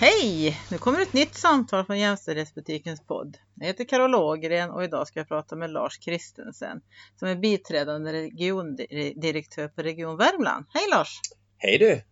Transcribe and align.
Hej! 0.00 0.60
Nu 0.70 0.78
kommer 0.78 1.00
ett 1.00 1.12
nytt 1.12 1.34
samtal 1.34 1.84
från 1.84 1.98
Jämställdhetsbutikens 1.98 3.06
podd. 3.06 3.38
Jag 3.54 3.66
heter 3.66 3.84
Carol 3.84 4.14
Ågren 4.14 4.70
och 4.70 4.84
idag 4.84 5.08
ska 5.08 5.20
jag 5.20 5.28
prata 5.28 5.56
med 5.56 5.70
Lars 5.70 5.98
Kristensen 5.98 6.80
som 7.16 7.28
är 7.28 7.36
biträdande 7.36 8.12
regiondirektör 8.12 9.68
på 9.68 9.82
Region 9.82 10.16
Värmland. 10.16 10.66
Hej 10.68 10.82
Lars! 10.90 11.20
Hej 11.58 11.78
du! 11.78 12.02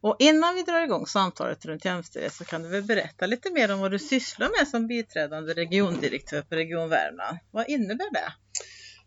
Och 0.00 0.16
innan 0.18 0.54
vi 0.54 0.62
drar 0.62 0.82
igång 0.82 1.06
samtalet 1.06 1.64
runt 1.64 1.84
jämställdhet 1.84 2.34
så 2.34 2.44
kan 2.44 2.62
du 2.62 2.68
väl 2.68 2.82
berätta 2.82 3.26
lite 3.26 3.50
mer 3.52 3.72
om 3.72 3.80
vad 3.80 3.90
du 3.90 3.98
sysslar 3.98 4.48
med 4.58 4.68
som 4.68 4.86
biträdande 4.86 5.54
regiondirektör 5.54 6.42
på 6.42 6.54
Region 6.54 6.88
Värmland. 6.88 7.38
Vad 7.50 7.68
innebär 7.68 8.12
det? 8.12 8.32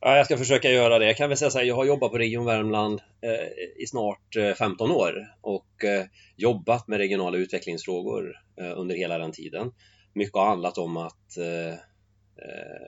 Ja, 0.06 0.18
jag 0.18 0.26
ska 0.26 0.38
försöka 0.38 0.72
göra 0.72 1.00
det. 1.00 1.06
Jag 1.06 1.18
kan 1.18 1.30
väl 1.30 1.38
säga 1.38 1.52
så 1.52 1.58
här, 1.58 1.66
jag 1.66 1.76
har 1.76 1.86
jobbat 1.86 2.12
på 2.12 2.18
Region 2.18 2.46
Värmland 2.46 3.02
eh, 3.22 3.84
i 3.84 3.88
snart 3.88 4.36
eh, 4.36 4.54
15 4.54 4.92
år 4.92 5.28
och 5.42 5.84
eh, 5.84 6.06
jobbat 6.36 6.88
med 6.88 6.98
regionala 6.98 7.38
utvecklingsfrågor 7.38 8.34
eh, 8.62 8.80
under 8.80 8.96
hela 8.96 9.18
den 9.18 9.32
tiden. 9.32 9.72
Mycket 10.14 10.36
har 10.36 10.46
handlat 10.46 10.78
om 10.78 10.98
att 10.98 11.38
eh, 11.38 11.80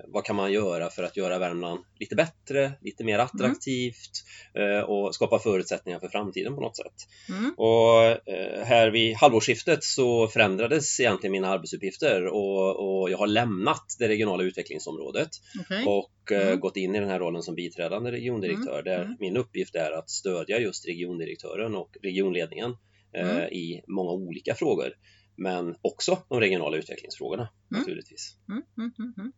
vad 0.08 0.24
kan 0.24 0.36
man 0.36 0.52
göra 0.52 0.90
för 0.90 1.04
att 1.04 1.18
göra 1.18 1.40
Värmland 1.40 1.80
lite 2.00 2.16
bättre, 2.16 2.72
lite 2.82 3.04
mer 3.04 3.14
mm. 3.14 3.26
attraktivt 3.26 4.24
mm. 4.54 4.86
och 4.86 5.16
skapa 5.16 5.40
förutsättningar 5.40 6.00
för 6.00 6.08
framtiden 6.08 6.56
på 6.56 6.62
något 6.62 6.78
sätt. 6.78 6.94
Mm. 7.30 7.54
Och 7.58 8.04
eh, 8.30 8.66
här 8.66 8.92
vid 8.92 9.16
halvårsskiftet 9.16 9.84
så 9.84 10.28
förändrades 10.28 11.00
egentligen 11.00 11.32
mina 11.32 11.50
arbetsuppgifter 11.50 12.28
och, 12.28 13.02
och 13.02 13.10
jag 13.10 13.18
har 13.18 13.28
lämnat 13.28 13.96
det 14.00 14.08
regionala 14.08 14.44
utvecklingsområdet 14.44 15.30
okay. 15.60 15.86
och 15.86 16.32
mm. 16.32 16.60
gått 16.60 16.78
in 16.78 16.96
i 16.96 17.00
den 17.00 17.10
här 17.10 17.20
rollen 17.20 17.42
som 17.44 17.56
biträdande 17.56 18.12
regiondirektör 18.12 18.80
mm. 18.80 18.86
där 18.86 19.02
mm. 19.02 19.18
min 19.20 19.38
uppgift 19.38 19.76
är 19.76 19.92
att 19.92 20.10
stödja 20.10 20.60
just 20.60 20.88
regiondirektören 20.88 21.76
och 21.76 21.98
regionledningen 22.04 22.76
i 23.52 23.82
många 23.88 24.12
olika 24.12 24.56
frågor 24.56 24.94
men 25.38 25.76
också 25.82 26.18
de 26.30 26.40
regionala 26.40 26.78
utvecklingsfrågorna 26.78 27.50
mm. 27.72 27.82
naturligtvis. 27.82 28.36
Mm, 28.50 28.64
mm, 28.78 28.92
mm, 29.00 29.14
mm. 29.18 29.32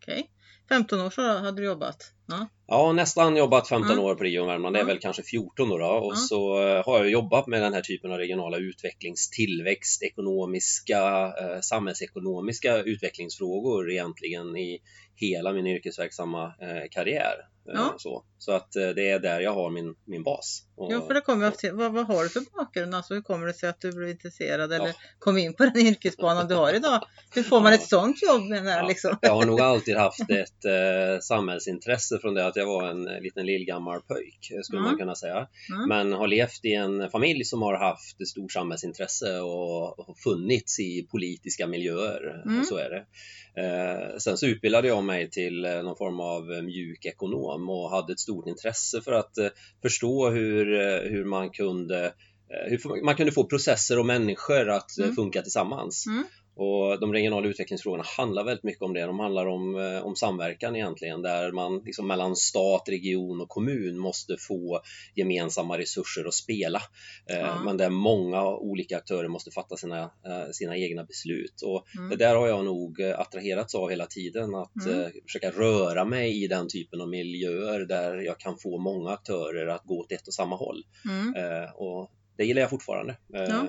Okej. 0.00 0.20
Okay. 0.20 0.26
15 0.70 1.00
år 1.00 1.10
så 1.10 1.38
hade 1.38 1.62
du 1.62 1.64
jobbat? 1.64 2.12
Ja, 2.26 2.48
ja 2.66 2.92
nästan 2.92 3.36
jobbat 3.36 3.68
15 3.68 3.98
år 3.98 4.14
på 4.14 4.24
Region 4.24 4.46
Värmland. 4.46 4.76
Det 4.76 4.80
är 4.80 4.84
väl 4.84 4.98
kanske 4.98 5.22
14 5.22 5.68
då, 5.68 5.78
då. 5.78 5.86
och 5.86 6.18
så 6.18 6.68
eh, 6.68 6.84
har 6.86 6.98
jag 6.98 7.10
jobbat 7.10 7.46
med 7.46 7.62
den 7.62 7.74
här 7.74 7.80
typen 7.80 8.12
av 8.12 8.18
regionala 8.18 8.56
utvecklings, 8.56 9.30
tillväxt, 9.30 10.02
ekonomiska, 10.02 11.26
eh, 11.26 11.60
samhällsekonomiska 11.60 12.82
utvecklingsfrågor 12.82 13.90
egentligen 13.90 14.56
i 14.56 14.78
hela 15.20 15.52
min 15.52 15.66
yrkesverksamma 15.66 16.44
eh, 16.44 16.88
karriär. 16.90 17.34
Eh, 17.68 17.74
ja. 17.74 17.94
Så, 17.98 18.24
så 18.38 18.52
att 18.52 18.76
eh, 18.76 18.88
det 18.88 19.10
är 19.10 19.18
där 19.18 19.40
jag 19.40 19.54
har 19.54 19.70
min, 19.70 19.94
min 20.04 20.22
bas. 20.22 20.66
Och, 20.76 20.92
ja, 20.92 21.00
för 21.00 21.14
det 21.14 21.20
kommer 21.20 21.44
jag 21.44 21.58
till. 21.58 21.72
Vad, 21.72 21.92
vad 21.92 22.06
har 22.06 22.22
du 22.22 22.28
för 22.28 22.42
bakgrund? 22.56 22.94
Alltså, 22.94 23.14
hur 23.14 23.20
kommer 23.20 23.46
det 23.46 23.52
sig 23.52 23.68
att 23.68 23.80
du 23.80 23.92
blev 23.92 24.08
intresserad 24.08 24.72
eller 24.72 24.94
kom 25.18 25.38
in 25.38 25.54
på 25.54 25.64
den 25.64 25.86
yrkesbanan 25.86 26.48
du 26.48 26.54
har 26.54 26.74
idag? 26.74 27.04
Hur 27.34 27.42
får 27.42 27.60
man 27.60 27.72
ett 27.72 27.88
sånt 27.88 28.22
jobb? 28.22 28.42
Menar, 28.42 28.78
ja. 28.78 28.88
liksom? 28.88 29.16
Jag 29.20 29.34
har 29.34 29.46
nog 29.46 29.60
alltid 29.60 29.96
haft 29.96 30.20
ett 30.30 30.64
eh, 30.64 31.20
samhällsintresse 31.20 32.18
från 32.18 32.34
det 32.34 32.46
att 32.46 32.56
jag 32.56 32.66
var 32.66 32.88
en 32.88 33.04
liten 33.04 33.46
lillgammal 33.46 34.00
pöjk, 34.00 34.52
skulle 34.62 34.78
mm. 34.78 34.90
man 34.90 34.98
kunna 34.98 35.14
säga. 35.14 35.48
Mm. 35.72 35.88
Men 35.88 36.12
har 36.12 36.28
levt 36.28 36.64
i 36.64 36.74
en 36.74 37.10
familj 37.10 37.44
som 37.44 37.62
har 37.62 37.74
haft 37.74 38.20
ett 38.20 38.28
stort 38.28 38.52
samhällsintresse 38.52 39.40
och, 39.40 39.98
och 39.98 40.18
funnits 40.18 40.80
i 40.80 41.06
politiska 41.10 41.66
miljöer. 41.66 42.42
Mm. 42.46 42.64
Så 42.64 42.76
är 42.76 42.90
det. 42.90 43.04
Eh, 43.56 44.18
sen 44.18 44.36
så 44.36 44.46
utbildade 44.46 44.88
jag 44.88 45.04
mig 45.04 45.09
till 45.30 45.64
eh, 45.64 45.82
någon 45.82 45.96
form 45.96 46.20
av 46.20 46.52
eh, 46.52 46.62
mjuk 46.62 47.04
ekonom 47.04 47.70
och 47.70 47.90
hade 47.90 48.12
ett 48.12 48.20
stort 48.20 48.46
intresse 48.46 49.00
för 49.00 49.12
att 49.12 49.38
förstå 49.82 50.30
hur, 50.30 50.66
hur 51.10 51.24
man 51.24 51.50
kunde 51.50 52.14
hur 52.66 53.04
man 53.04 53.16
kunde 53.16 53.32
få 53.32 53.44
processer 53.44 53.98
och 53.98 54.06
människor 54.06 54.68
att 54.68 54.98
mm. 54.98 55.14
funka 55.14 55.42
tillsammans. 55.42 56.06
Mm. 56.06 56.24
Och 56.54 57.00
de 57.00 57.12
regionala 57.12 57.48
utvecklingsfrågorna 57.48 58.04
handlar 58.16 58.44
väldigt 58.44 58.64
mycket 58.64 58.82
om 58.82 58.94
det. 58.94 59.06
De 59.06 59.18
handlar 59.18 59.46
om, 59.46 59.76
eh, 59.76 60.06
om 60.06 60.16
samverkan 60.16 60.76
egentligen, 60.76 61.22
där 61.22 61.52
man 61.52 61.82
liksom 61.84 62.06
mellan 62.06 62.36
stat, 62.36 62.82
region 62.88 63.40
och 63.40 63.48
kommun 63.48 63.98
måste 63.98 64.36
få 64.38 64.80
gemensamma 65.14 65.78
resurser 65.78 66.24
att 66.24 66.34
spela. 66.34 66.82
Mm. 67.26 67.64
Men 67.64 67.76
där 67.76 67.90
många 67.90 68.44
olika 68.46 68.96
aktörer 68.96 69.28
måste 69.28 69.50
fatta 69.50 69.76
sina, 69.76 70.02
eh, 70.02 70.50
sina 70.52 70.76
egna 70.76 71.04
beslut. 71.04 71.62
Och 71.64 71.86
mm. 71.96 72.10
Det 72.10 72.16
där 72.16 72.36
har 72.36 72.48
jag 72.48 72.64
nog 72.64 73.02
attraherats 73.02 73.74
av 73.74 73.90
hela 73.90 74.06
tiden, 74.06 74.54
att 74.54 74.86
mm. 74.86 75.10
försöka 75.26 75.50
röra 75.50 76.04
mig 76.04 76.44
i 76.44 76.46
den 76.46 76.68
typen 76.68 77.00
av 77.00 77.08
miljöer 77.08 77.80
där 77.80 78.16
jag 78.16 78.38
kan 78.38 78.58
få 78.58 78.78
många 78.78 79.10
aktörer 79.10 79.66
att 79.66 79.84
gå 79.84 80.00
åt 80.00 80.12
ett 80.12 80.26
och 80.26 80.34
samma 80.34 80.56
håll. 80.56 80.84
Mm. 81.04 81.68
Och 81.74 82.10
det 82.36 82.44
gillar 82.44 82.60
jag 82.60 82.70
fortfarande. 82.70 83.16
Ja. 83.28 83.66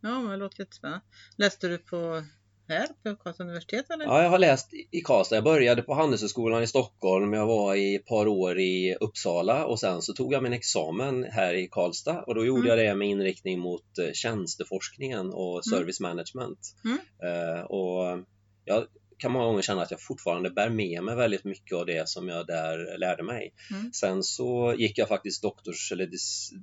Ja, 0.00 0.20
men 0.20 0.30
det 0.30 0.36
låter 0.36 0.60
jättespännande. 0.60 1.04
Läste 1.36 1.68
du 1.68 1.78
på 1.78 2.22
här 2.70 2.86
på 2.86 3.16
Karlstads 3.16 3.40
universitet? 3.40 3.90
Eller? 3.90 4.04
Ja, 4.04 4.22
jag 4.22 4.30
har 4.30 4.38
läst 4.38 4.74
i 4.90 5.00
Karlstad. 5.00 5.34
Jag 5.34 5.44
började 5.44 5.82
på 5.82 5.94
Handelshögskolan 5.94 6.62
i 6.62 6.66
Stockholm. 6.66 7.32
Jag 7.32 7.46
var 7.46 7.74
i 7.74 7.94
ett 7.94 8.06
par 8.06 8.26
år 8.26 8.58
i 8.58 8.96
Uppsala 9.00 9.66
och 9.66 9.80
sen 9.80 10.02
så 10.02 10.12
tog 10.12 10.32
jag 10.32 10.42
min 10.42 10.52
examen 10.52 11.24
här 11.30 11.54
i 11.54 11.68
Karlstad 11.68 12.22
och 12.22 12.34
då 12.34 12.44
gjorde 12.44 12.72
mm. 12.72 12.78
jag 12.78 12.78
det 12.78 12.94
med 12.94 13.08
inriktning 13.08 13.58
mot 13.58 13.98
eh, 13.98 14.12
tjänsteforskningen 14.12 15.32
och 15.32 15.52
mm. 15.52 15.62
service 15.62 16.00
management. 16.00 16.58
Mm. 16.84 16.98
Uh, 16.98 17.64
och 17.64 18.24
jag 18.64 18.86
kan 19.20 19.32
många 19.32 19.44
gånger 19.44 19.62
känna 19.62 19.82
att 19.82 19.90
jag 19.90 20.00
fortfarande 20.02 20.50
bär 20.50 20.70
med 20.70 21.02
mig 21.02 21.16
väldigt 21.16 21.44
mycket 21.44 21.76
av 21.76 21.86
det 21.86 22.08
som 22.08 22.28
jag 22.28 22.46
där 22.46 22.98
lärde 22.98 23.22
mig. 23.22 23.52
Mm. 23.70 23.92
Sen 23.92 24.22
så 24.22 24.74
gick 24.78 24.98
jag 24.98 25.08
faktiskt 25.08 25.42
doktors 25.42 25.92
eller 25.92 26.08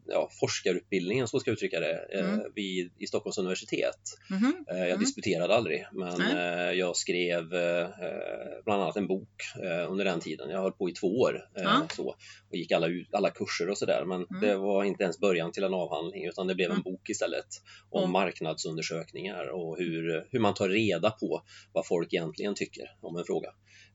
ja, 0.05 0.29
forskarutbildningen, 0.39 1.27
så 1.27 1.39
ska 1.39 1.49
jag 1.49 1.53
uttrycka 1.53 1.79
det, 1.79 2.07
eh, 2.13 2.29
mm. 2.29 2.51
vid, 2.55 2.91
i 2.97 3.07
Stockholms 3.07 3.37
universitet. 3.37 4.01
Mm. 4.29 4.65
Jag 4.67 4.87
mm. 4.87 4.99
disputerade 4.99 5.55
aldrig, 5.55 5.85
men 5.91 6.21
mm. 6.21 6.77
jag 6.77 6.95
skrev 6.95 7.49
bland 8.65 8.81
annat 8.81 8.97
en 8.97 9.07
bok 9.07 9.43
under 9.89 10.05
den 10.05 10.19
tiden. 10.19 10.49
Jag 10.49 10.61
höll 10.61 10.71
på 10.71 10.89
i 10.89 10.93
två 10.93 11.19
år 11.19 11.49
så, 11.95 12.15
och 12.49 12.55
gick 12.55 12.71
alla, 12.71 12.87
alla 13.11 13.29
kurser 13.29 13.69
och 13.69 13.77
sådär, 13.77 14.03
men 14.05 14.25
mm. 14.31 14.41
det 14.41 14.55
var 14.55 14.83
inte 14.83 15.03
ens 15.03 15.19
början 15.19 15.51
till 15.51 15.63
en 15.63 15.73
avhandling 15.73 16.25
utan 16.25 16.47
det 16.47 16.55
blev 16.55 16.71
en 16.71 16.81
bok 16.81 17.09
istället 17.09 17.47
om 17.89 18.11
marknadsundersökningar 18.11 19.47
och 19.47 19.77
hur, 19.77 20.27
hur 20.31 20.39
man 20.39 20.53
tar 20.53 20.69
reda 20.69 21.11
på 21.11 21.41
vad 21.73 21.87
folk 21.87 22.13
egentligen 22.13 22.46
egentligen 22.47 22.71
tycker 22.71 22.95
om 23.01 23.17
en 23.17 23.23
fråga. 23.25 23.49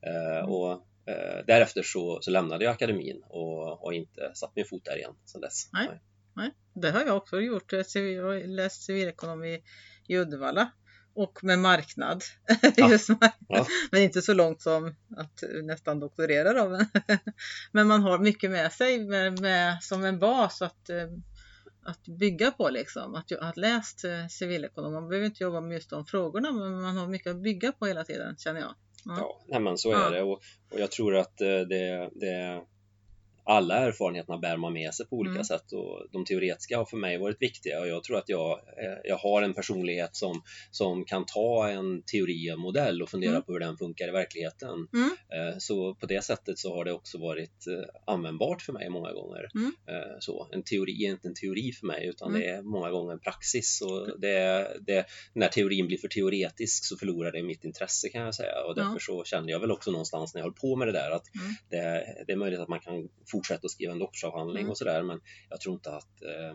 Eh. 0.07 0.49
Och 0.49 0.73
eh, 1.07 1.45
därefter 1.47 1.83
så, 1.83 2.19
så, 2.23 2.31
lämnade 2.31 2.65
jag 2.65 2.73
akademin 2.73 3.23
och 3.29 3.79
har 3.79 3.93
inte 3.93 4.33
satt 4.35 4.57
min 4.57 4.65
fot 4.65 4.85
där 4.85 4.97
igen 4.97 5.15
sedan 5.25 5.41
dess. 5.41 5.69
Nej, 5.73 5.89
nej. 6.35 6.51
det 6.75 6.91
har 6.91 7.05
jag 7.05 7.17
också 7.17 7.41
gjort. 7.41 7.73
Jag 7.73 7.83
har 8.23 8.47
läst 8.47 8.83
civilekonom 8.83 9.45
i, 9.45 9.63
Uddevalla 10.09 10.71
och 11.15 11.45
med 11.45 11.59
marknad. 11.59 12.23
Ja. 12.77 12.91
Just 12.91 13.09
marknad. 13.09 13.33
Ja. 13.49 13.67
Men 13.91 14.03
inte 14.03 14.23
så 14.23 14.35
långt 14.35 14.63
som 14.63 14.95
att 15.17 15.43
nästan 15.63 16.01
doktorera 16.01 16.53
då. 16.53 16.69
Men, 16.69 16.87
men 17.73 17.87
man 17.87 18.03
har 18.03 18.19
mycket 18.19 18.51
med 18.51 18.73
sig 18.73 19.05
med, 19.05 19.41
med, 19.41 19.83
som 19.83 20.05
en 20.05 20.19
bas 20.19 20.63
att, 20.63 20.91
eh, 20.91 21.07
att 21.85 22.05
bygga 22.07 22.51
på 22.51 22.71
liksom. 22.71 23.15
Att 23.15 23.31
ha 23.31 23.53
läst 23.57 24.05
civilekonom. 24.31 24.93
Man 24.93 25.09
behöver 25.09 25.27
inte 25.27 25.43
jobba 25.43 25.61
med 25.61 25.75
just 25.75 25.91
de 25.91 26.07
frågorna 26.07 26.53
men 26.53 26.83
man 26.83 26.97
har 26.97 27.07
mycket 27.07 27.31
att 27.31 27.43
bygga 27.43 27.73
på 27.73 27.87
hela 27.87 28.05
tiden 28.05 28.37
känner 28.39 28.61
jag. 28.61 28.75
Ja, 29.05 29.41
ja 29.49 29.59
men 29.59 29.79
så 29.79 29.93
är 29.93 30.01
ja. 30.01 30.11
det 30.11 30.23
och, 30.23 30.43
och 30.71 30.81
jag 30.81 30.91
tror 30.91 31.17
att 31.17 31.41
eh, 31.41 31.61
det, 31.61 32.11
det 32.15 32.63
alla 33.45 33.77
erfarenheterna 33.77 34.39
bär 34.39 34.57
man 34.57 34.73
med 34.73 34.95
sig 34.95 35.07
på 35.07 35.17
olika 35.17 35.33
mm. 35.33 35.45
sätt 35.45 35.73
och 35.73 36.07
de 36.13 36.25
teoretiska 36.25 36.79
har 36.79 36.85
för 36.85 36.97
mig 36.97 37.19
varit 37.19 37.43
viktiga 37.43 37.81
och 37.81 37.89
jag 37.89 38.05
tror 38.05 38.19
att 38.19 38.29
jag, 38.29 38.51
eh, 38.53 38.99
jag 39.05 39.17
har 39.17 39.43
en 39.43 39.55
personlighet 39.55 40.17
som, 40.17 40.43
som 40.71 41.05
kan 41.05 41.27
ta 41.27 41.69
en 41.69 42.03
teori 42.03 42.53
och 42.53 42.59
modell 42.59 43.03
och 43.03 43.09
fundera 43.09 43.31
mm. 43.31 43.43
på 43.43 43.53
hur 43.53 43.61
den 43.61 43.77
funkar 43.77 44.09
i 44.09 44.11
verkligheten. 44.11 44.89
Mm. 44.95 45.11
Eh, 45.33 45.59
så 45.59 45.95
på 45.95 46.07
det 46.07 46.25
sättet 46.25 46.59
så 46.59 46.75
har 46.75 46.85
det 46.85 46.93
också 46.93 47.19
varit 47.19 47.67
eh, 47.67 48.15
användbart 48.15 48.63
för 48.63 48.73
mig 48.73 48.91
många 48.91 49.13
gånger. 49.13 49.49
Mm. 49.55 49.73
Så 50.19 50.49
en 50.53 50.63
teori 50.63 51.07
är 51.07 51.11
inte 51.11 51.29
en 51.29 51.35
teori 51.35 51.73
för 51.73 51.87
mig 51.87 52.07
utan 52.07 52.33
det 52.33 52.45
mm. 52.45 52.59
är 52.59 52.63
många 52.63 52.91
gånger 52.91 53.13
en 53.13 53.19
praxis 53.19 53.81
och 53.81 54.21
det, 54.21 54.69
det, 54.87 55.07
när 55.35 55.49
teorin 55.49 55.87
blir 55.87 55.99
för 55.99 56.09
teoretisk 56.09 56.85
så 56.85 56.97
förlorar 56.97 57.33
det 57.33 57.43
mitt 57.43 57.65
intresse 57.65 58.09
kan 58.09 58.23
jag 58.23 58.35
säga 58.35 58.65
och 58.69 58.75
därför 58.75 58.99
så 58.99 59.25
kände 59.25 59.53
jag 59.53 59.61
väl 59.61 59.71
också 59.71 59.91
någonstans 59.91 60.35
när 60.35 60.41
jag 60.41 60.45
höll 60.45 60.55
på 60.55 60.77
med 60.77 60.89
det 60.89 60.93
där 60.93 61.11
att 61.11 61.35
mm. 61.35 61.55
det, 61.71 62.25
det 62.27 62.33
är 62.33 62.37
möjligt 62.37 62.61
att 62.61 62.69
man 62.69 62.81
kan 62.81 63.09
fortsätta 63.33 63.67
att 63.67 63.71
skriva 63.71 63.93
en 63.93 63.99
doktorsavhandling 63.99 64.61
mm. 64.61 64.71
och 64.71 64.79
sådär 64.79 65.03
men 65.03 65.21
jag 65.51 65.61
tror 65.61 65.75
inte 65.75 65.95
att 65.97 66.23
eh, 66.23 66.55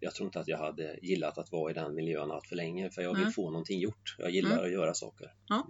jag 0.00 0.14
tror 0.14 0.26
inte 0.26 0.40
att 0.40 0.48
jag 0.48 0.58
hade 0.58 0.98
gillat 1.02 1.38
att 1.38 1.52
vara 1.52 1.70
i 1.70 1.74
den 1.74 1.94
miljön 1.94 2.30
allt 2.30 2.46
för 2.46 2.56
länge 2.56 2.90
för 2.90 3.02
jag 3.02 3.12
vill 3.12 3.22
mm. 3.22 3.32
få 3.32 3.50
någonting 3.50 3.80
gjort. 3.80 4.16
Jag 4.18 4.30
gillar 4.30 4.52
mm. 4.52 4.64
att 4.64 4.72
göra 4.72 4.94
saker. 4.94 5.34
Ja. 5.48 5.66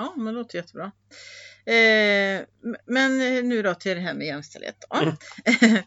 Ja, 0.00 0.14
men 0.16 0.26
det 0.26 0.32
låter 0.32 0.58
jättebra. 0.58 0.92
Eh, 1.66 2.44
men 2.86 3.18
nu 3.48 3.62
då 3.62 3.74
till 3.74 3.96
det 3.96 4.00
här 4.00 4.14
med 4.14 4.26
jämställdhet. 4.26 4.84
Mm. 5.02 5.14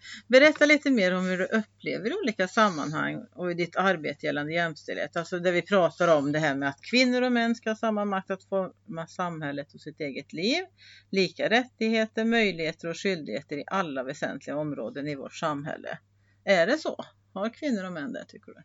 Berätta 0.27 0.65
lite 0.65 0.91
mer 0.91 1.13
om 1.13 1.25
hur 1.25 1.37
du 1.37 1.45
upplever 1.45 2.09
i 2.09 2.13
olika 2.13 2.47
sammanhang 2.47 3.25
och 3.35 3.51
i 3.51 3.53
ditt 3.53 3.75
arbete 3.75 4.25
gällande 4.25 4.53
jämställdhet. 4.53 5.17
Alltså 5.17 5.39
där 5.39 5.51
vi 5.51 5.61
pratar 5.61 6.17
om 6.17 6.31
det 6.31 6.39
här 6.39 6.55
med 6.55 6.69
att 6.69 6.81
kvinnor 6.81 7.21
och 7.21 7.31
män 7.31 7.55
ska 7.55 7.69
ha 7.69 7.75
samma 7.75 8.05
makt 8.05 8.31
att 8.31 8.43
forma 8.43 9.07
samhället 9.07 9.73
och 9.73 9.81
sitt 9.81 9.99
eget 9.99 10.33
liv. 10.33 10.63
Lika 11.11 11.49
rättigheter, 11.49 12.25
möjligheter 12.25 12.87
och 12.87 12.97
skyldigheter 12.97 13.57
i 13.57 13.63
alla 13.67 14.03
väsentliga 14.03 14.57
områden 14.57 15.07
i 15.07 15.15
vårt 15.15 15.35
samhälle. 15.35 15.97
Är 16.45 16.67
det 16.67 16.77
så? 16.77 17.05
Har 17.33 17.53
kvinnor 17.53 17.85
och 17.85 17.93
män 17.93 18.13
det 18.13 18.25
tycker 18.25 18.51
du? 18.51 18.61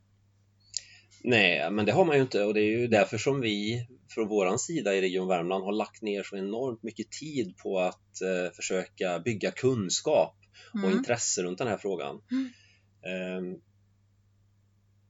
Nej, 1.25 1.70
men 1.70 1.87
det 1.87 1.93
har 1.93 2.05
man 2.05 2.17
ju 2.17 2.23
inte 2.23 2.44
och 2.44 2.55
det 2.55 2.61
är 2.61 2.79
ju 2.79 2.87
därför 2.87 3.19
som 3.19 3.41
vi 3.41 3.87
från 4.09 4.29
våran 4.29 4.59
sida 4.59 4.94
i 4.94 5.00
Region 5.00 5.29
Värmland 5.29 5.65
har 5.65 5.73
lagt 5.73 6.03
ner 6.03 6.23
så 6.23 6.37
enormt 6.37 6.82
mycket 6.82 7.11
tid 7.11 7.56
på 7.56 7.79
att 7.81 8.20
eh, 8.23 8.53
försöka 8.55 9.19
bygga 9.19 9.50
kunskap 9.50 10.37
och 10.73 10.88
mm. 10.88 10.99
intresse 10.99 11.43
runt 11.43 11.59
den 11.59 11.69
här 11.69 11.76
frågan. 11.76 12.20
Mm. 12.31 12.44
Eh, 13.05 13.59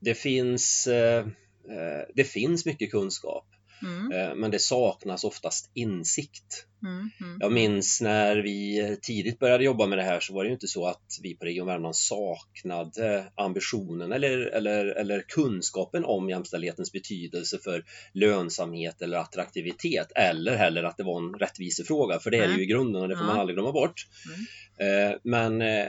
det, 0.00 0.14
finns, 0.14 0.86
eh, 0.86 1.26
eh, 1.70 2.04
det 2.14 2.24
finns 2.24 2.66
mycket 2.66 2.90
kunskap 2.90 3.46
Mm. 3.82 4.12
Eh, 4.12 4.34
men 4.34 4.50
det 4.50 4.58
saknas 4.58 5.24
oftast 5.24 5.70
insikt. 5.74 6.64
Mm, 6.82 7.10
mm. 7.20 7.38
Jag 7.40 7.52
minns 7.52 8.00
när 8.00 8.36
vi 8.36 8.96
tidigt 9.02 9.38
började 9.38 9.64
jobba 9.64 9.86
med 9.86 9.98
det 9.98 10.04
här 10.04 10.20
så 10.20 10.34
var 10.34 10.44
det 10.44 10.48
ju 10.48 10.54
inte 10.54 10.66
så 10.66 10.86
att 10.86 11.18
vi 11.22 11.34
på 11.34 11.44
Region 11.44 11.66
Värmland 11.66 11.96
saknade 11.96 13.24
ambitionen 13.34 14.12
eller, 14.12 14.38
eller, 14.38 14.86
eller 14.86 15.24
kunskapen 15.28 16.04
om 16.04 16.28
jämställdhetens 16.28 16.92
betydelse 16.92 17.58
för 17.64 17.84
lönsamhet 18.12 19.02
eller 19.02 19.18
attraktivitet 19.18 20.12
eller 20.14 20.56
heller 20.56 20.82
att 20.82 20.96
det 20.96 21.02
var 21.02 21.18
en 21.18 21.34
rättvisefråga 21.34 22.18
för 22.18 22.30
det 22.30 22.38
är 22.38 22.48
det 22.48 22.54
ju 22.54 22.62
i 22.62 22.66
grunden 22.66 23.02
och 23.02 23.08
det 23.08 23.16
får 23.16 23.24
man 23.24 23.38
aldrig 23.38 23.56
glömma 23.56 23.72
bort. 23.72 24.06
Mm. 24.26 25.12
Eh, 25.12 25.16
men 25.22 25.62
eh, 25.62 25.86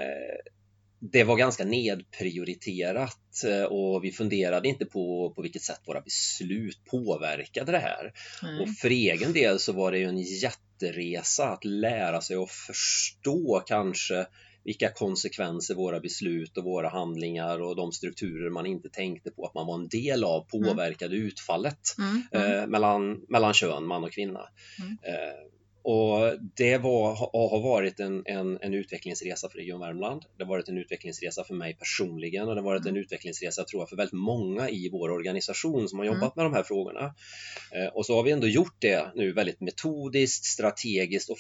det 0.99 1.23
var 1.23 1.35
ganska 1.35 1.65
nedprioriterat 1.65 3.43
eh, 3.45 3.63
och 3.63 4.03
vi 4.03 4.11
funderade 4.11 4.67
inte 4.67 4.85
på 4.85 5.33
på 5.35 5.41
vilket 5.41 5.61
sätt 5.61 5.81
våra 5.85 6.01
beslut 6.01 6.85
påverkade 6.85 7.71
det 7.71 7.79
här. 7.79 8.13
Mm. 8.43 8.61
Och 8.61 8.69
för 8.69 8.89
egen 8.89 9.33
del 9.33 9.59
så 9.59 9.73
var 9.73 9.91
det 9.91 10.03
en 10.03 10.17
jätteresa 10.17 11.49
att 11.49 11.65
lära 11.65 12.21
sig 12.21 12.35
att 12.35 12.51
förstå 12.51 13.63
kanske 13.67 14.25
vilka 14.63 14.89
konsekvenser 14.89 15.75
våra 15.75 15.99
beslut 15.99 16.57
och 16.57 16.63
våra 16.63 16.89
handlingar 16.89 17.61
och 17.61 17.75
de 17.75 17.91
strukturer 17.91 18.49
man 18.49 18.65
inte 18.65 18.89
tänkte 18.89 19.31
på 19.31 19.45
att 19.45 19.53
man 19.53 19.67
var 19.67 19.75
en 19.75 19.87
del 19.87 20.23
av 20.23 20.41
påverkade 20.41 21.15
mm. 21.15 21.27
utfallet 21.27 21.79
mm. 21.97 22.21
mm. 22.31 22.59
Eh, 22.59 22.67
mellan, 22.67 23.21
mellan 23.29 23.53
kön, 23.53 23.85
man 23.85 24.03
och 24.03 24.11
kvinna. 24.11 24.41
Mm. 24.79 24.97
Eh, 25.03 25.58
och 25.89 26.33
det 26.55 26.77
var, 26.77 27.15
har 27.49 27.61
varit 27.61 27.99
en, 27.99 28.23
en, 28.25 28.57
en, 28.61 28.73
utvecklingsresa 28.73 29.49
för 29.49 29.57
Region 29.57 29.79
Värmland. 29.79 30.25
Det 30.37 30.43
har 30.43 30.49
varit 30.49 30.69
en 30.69 30.77
utvecklingsresa 30.77 31.43
för 31.43 31.53
mig 31.53 31.73
personligen 31.73 32.47
och 32.47 32.55
det 32.55 32.61
har 32.61 32.65
varit 32.65 32.81
en 32.81 32.89
mm. 32.89 33.01
utvecklingsresa 33.01 33.63
tror 33.63 33.81
jag 33.81 33.89
för 33.89 33.95
väldigt 33.95 34.13
många 34.13 34.69
i 34.69 34.89
vår 34.91 35.11
organisation 35.11 35.89
som 35.89 35.99
har 35.99 36.05
jobbat 36.05 36.21
mm. 36.21 36.31
med 36.35 36.45
de 36.45 36.53
här 36.53 36.63
frågorna. 36.63 37.15
Eh, 37.71 37.87
och 37.93 38.05
så 38.05 38.15
har 38.15 38.23
vi 38.23 38.31
ändå 38.31 38.47
gjort 38.47 38.75
det 38.79 39.11
nu 39.15 39.31
väldigt 39.31 39.61
metodiskt, 39.61 40.45
strategiskt 40.45 41.29
och 41.29 41.37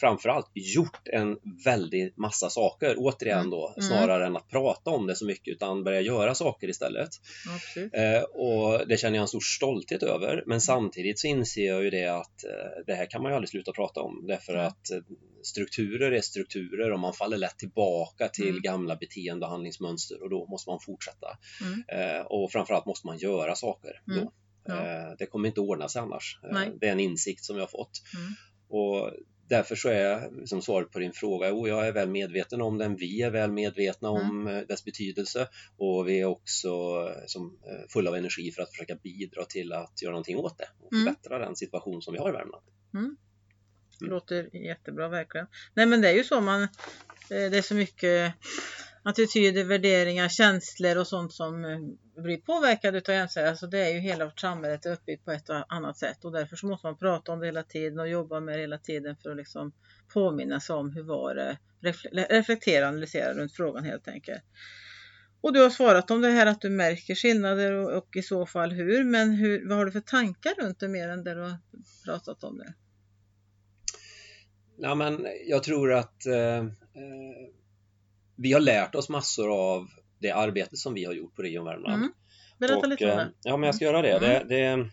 framförallt 0.00 0.50
gjort 0.54 1.08
en 1.08 1.38
väldig 1.64 2.12
massa 2.16 2.50
saker, 2.50 2.94
återigen 2.98 3.38
mm. 3.38 3.50
då, 3.50 3.74
mm. 3.76 3.88
snarare 3.88 4.26
än 4.26 4.36
att 4.36 4.48
prata 4.48 4.90
om 4.90 5.06
det 5.06 5.16
så 5.16 5.26
mycket 5.26 5.52
utan 5.52 5.84
börja 5.84 6.00
göra 6.00 6.34
saker 6.34 6.68
istället. 6.68 7.10
Eh, 7.92 8.22
och 8.22 8.88
det 8.88 8.96
känner 8.96 9.16
jag 9.16 9.22
en 9.22 9.28
stor 9.28 9.40
stolthet 9.40 10.02
över, 10.02 10.34
men 10.46 10.52
mm. 10.52 10.60
samtidigt 10.60 11.18
så 11.18 11.26
inser 11.26 11.66
jag 11.66 11.84
ju 11.84 11.90
det 11.90 12.06
att 12.06 12.44
eh, 12.44 12.84
det 12.86 12.94
här 12.94 13.06
kan 13.06 13.22
man 13.22 13.32
ju 13.32 13.36
aldrig 13.36 13.48
sluta 13.48 13.72
prata 13.72 14.00
om 14.00 14.26
därför 14.26 14.54
mm. 14.54 14.66
att 14.66 14.90
eh, 14.90 14.98
strukturer 15.42 16.12
är 16.12 16.20
strukturer 16.20 16.92
och 16.92 17.00
man 17.00 17.12
faller 17.12 17.36
lätt 17.36 17.58
tillbaka 17.58 18.28
till 18.28 18.48
mm. 18.48 18.62
gamla 18.62 18.96
beteende 18.96 19.46
och 19.46 19.52
handlingsmönster 19.52 20.22
och 20.22 20.30
då 20.30 20.46
måste 20.46 20.70
man 20.70 20.80
fortsätta. 20.80 21.38
Mm. 21.60 21.84
Eh, 21.88 22.20
och 22.20 22.52
framförallt 22.52 22.86
måste 22.86 23.06
man 23.06 23.18
göra 23.18 23.54
saker 23.54 24.02
då. 24.04 24.32
Ja. 24.64 24.74
Eh, 24.74 25.14
det 25.18 25.26
kommer 25.26 25.48
inte 25.48 25.60
ordna 25.60 25.88
sig 25.88 26.02
annars. 26.02 26.38
Eh, 26.44 26.50
Nej. 26.52 26.72
Det 26.80 26.88
är 26.88 26.92
en 26.92 27.00
insikt 27.00 27.44
som 27.44 27.56
jag 27.56 27.62
har 27.62 27.68
fått. 27.68 28.02
Och 28.68 29.10
därför 29.48 29.76
så 29.76 29.88
är 29.88 30.46
som 30.46 30.62
svaret 30.62 30.90
på 30.90 30.98
din 30.98 31.12
fråga, 31.12 31.48
jo, 31.48 31.68
jag 31.68 31.86
är 31.86 31.92
väl 31.92 32.08
medveten 32.08 32.62
om 32.62 32.78
den, 32.78 32.96
vi 32.96 33.22
är 33.22 33.30
väl 33.30 33.52
medvetna 33.52 34.08
mm. 34.08 34.20
om 34.20 34.46
mm. 34.48 34.66
dess 34.66 34.84
betydelse 34.84 35.48
och 35.76 36.08
vi 36.08 36.20
är 36.20 36.24
också 36.24 36.68
eh, 36.68 37.22
som, 37.26 37.58
eh, 37.66 37.88
fulla 37.88 38.10
av 38.10 38.16
energi 38.16 38.52
för 38.52 38.62
att 38.62 38.70
försöka 38.70 38.94
bidra 38.94 39.44
till 39.44 39.72
att 39.72 40.02
göra 40.02 40.12
någonting 40.12 40.36
åt 40.36 40.58
det 40.58 40.68
och 40.80 40.92
mm. 40.92 41.04
förbättra 41.04 41.36
mm. 41.36 41.46
den 41.46 41.56
situation 41.56 42.02
som 42.02 42.12
vi 42.12 42.18
har 42.18 42.28
i 42.28 42.32
Värmland. 42.32 42.64
Mm. 42.94 43.16
Det 44.00 44.06
låter 44.06 44.56
jättebra 44.56 45.08
verkligen. 45.08 45.46
Nej 45.74 45.86
men 45.86 46.00
det 46.00 46.08
är 46.08 46.14
ju 46.14 46.24
så 46.24 46.40
man, 46.40 46.68
det 47.28 47.56
är 47.56 47.62
så 47.62 47.74
mycket 47.74 48.34
attityder, 49.02 49.64
värderingar, 49.64 50.28
känslor 50.28 50.96
och 50.96 51.06
sånt 51.06 51.32
som 51.32 51.64
eh, 51.64 51.78
blir 52.22 52.36
påverkade 52.36 52.98
av 53.08 53.14
jämställdhet. 53.14 53.50
Alltså 53.50 53.66
det 53.66 53.78
är 53.78 53.94
ju 53.94 53.98
hela 53.98 54.24
vårt 54.24 54.40
samhälle 54.40 54.78
uppbyggt 54.86 55.24
på 55.24 55.32
ett 55.32 55.48
och 55.48 55.74
annat 55.74 55.98
sätt 55.98 56.24
och 56.24 56.32
därför 56.32 56.56
så 56.56 56.66
måste 56.66 56.86
man 56.86 56.96
prata 56.96 57.32
om 57.32 57.40
det 57.40 57.46
hela 57.46 57.62
tiden 57.62 57.98
och 57.98 58.08
jobba 58.08 58.40
med 58.40 58.54
det 58.54 58.60
hela 58.60 58.78
tiden 58.78 59.16
för 59.22 59.30
att 59.30 59.36
liksom 59.36 59.72
påminna 60.12 60.60
sig 60.60 60.76
om 60.76 60.92
hur 60.92 61.02
var 61.02 61.34
det, 61.34 61.58
reflektera 62.30 62.84
och 62.84 62.88
analysera 62.88 63.34
runt 63.34 63.52
frågan 63.52 63.84
helt 63.84 64.08
enkelt. 64.08 64.42
Och 65.40 65.52
du 65.52 65.62
har 65.62 65.70
svarat 65.70 66.10
om 66.10 66.20
det 66.20 66.28
här 66.28 66.46
att 66.46 66.60
du 66.60 66.70
märker 66.70 67.14
skillnader 67.14 67.72
och, 67.72 67.98
och 67.98 68.16
i 68.16 68.22
så 68.22 68.46
fall 68.46 68.72
hur, 68.72 69.04
men 69.04 69.30
hur, 69.30 69.68
vad 69.68 69.78
har 69.78 69.86
du 69.86 69.92
för 69.92 70.00
tankar 70.00 70.54
runt 70.62 70.80
det 70.80 70.88
mer 70.88 71.08
än 71.08 71.24
det 71.24 71.34
du 71.34 71.40
har 71.40 71.58
pratat 72.04 72.44
om 72.44 72.58
det? 72.58 72.74
Ja, 74.76 74.94
men 74.94 75.26
jag 75.46 75.62
tror 75.62 75.92
att 75.92 76.26
eh, 76.26 76.58
eh 76.58 76.64
vi 78.40 78.52
har 78.52 78.60
lärt 78.60 78.94
oss 78.94 79.08
massor 79.08 79.52
av 79.52 79.88
det 80.18 80.30
arbete 80.30 80.76
som 80.76 80.94
vi 80.94 81.04
har 81.04 81.12
gjort 81.12 81.34
på 81.34 81.42
Region 81.42 81.64
Värmland. 81.64 81.94
Mm. 81.94 82.12
Berätta 82.58 82.78
och, 82.78 82.88
lite 82.88 83.10
om 83.10 83.16
det. 83.16 83.22
Eh, 83.22 83.28
ja, 83.42 83.56
men 83.56 83.66
jag 83.66 83.74
ska 83.74 83.84
göra 83.84 84.02
det. 84.02 84.12
Mm. 84.12 84.48
det, 84.48 84.54
det 84.56 84.90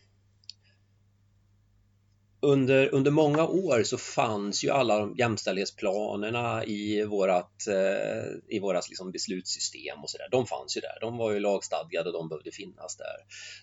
under, 2.46 2.94
under 2.94 3.12
många 3.12 3.48
år 3.48 3.84
så 3.84 3.98
fanns 3.98 4.64
ju 4.64 4.70
alla 4.70 5.10
jämställdhetsplanerna 5.18 6.66
i 6.66 7.04
vårat, 7.04 7.68
eh, 7.68 8.56
i 8.56 8.60
våras 8.60 8.90
liksom 8.90 9.12
beslutssystem 9.12 10.04
och 10.04 10.10
sådär. 10.10 10.28
De 10.32 10.46
fanns 10.46 10.78
ju 10.78 10.82
där. 10.82 10.98
De 11.02 11.18
var 11.18 11.32
ju 11.32 11.40
lagstadgade 11.40 12.10
och 12.10 12.14
de 12.14 12.30
behövde 12.30 12.52
finnas 12.52 12.98
där. 12.98 13.16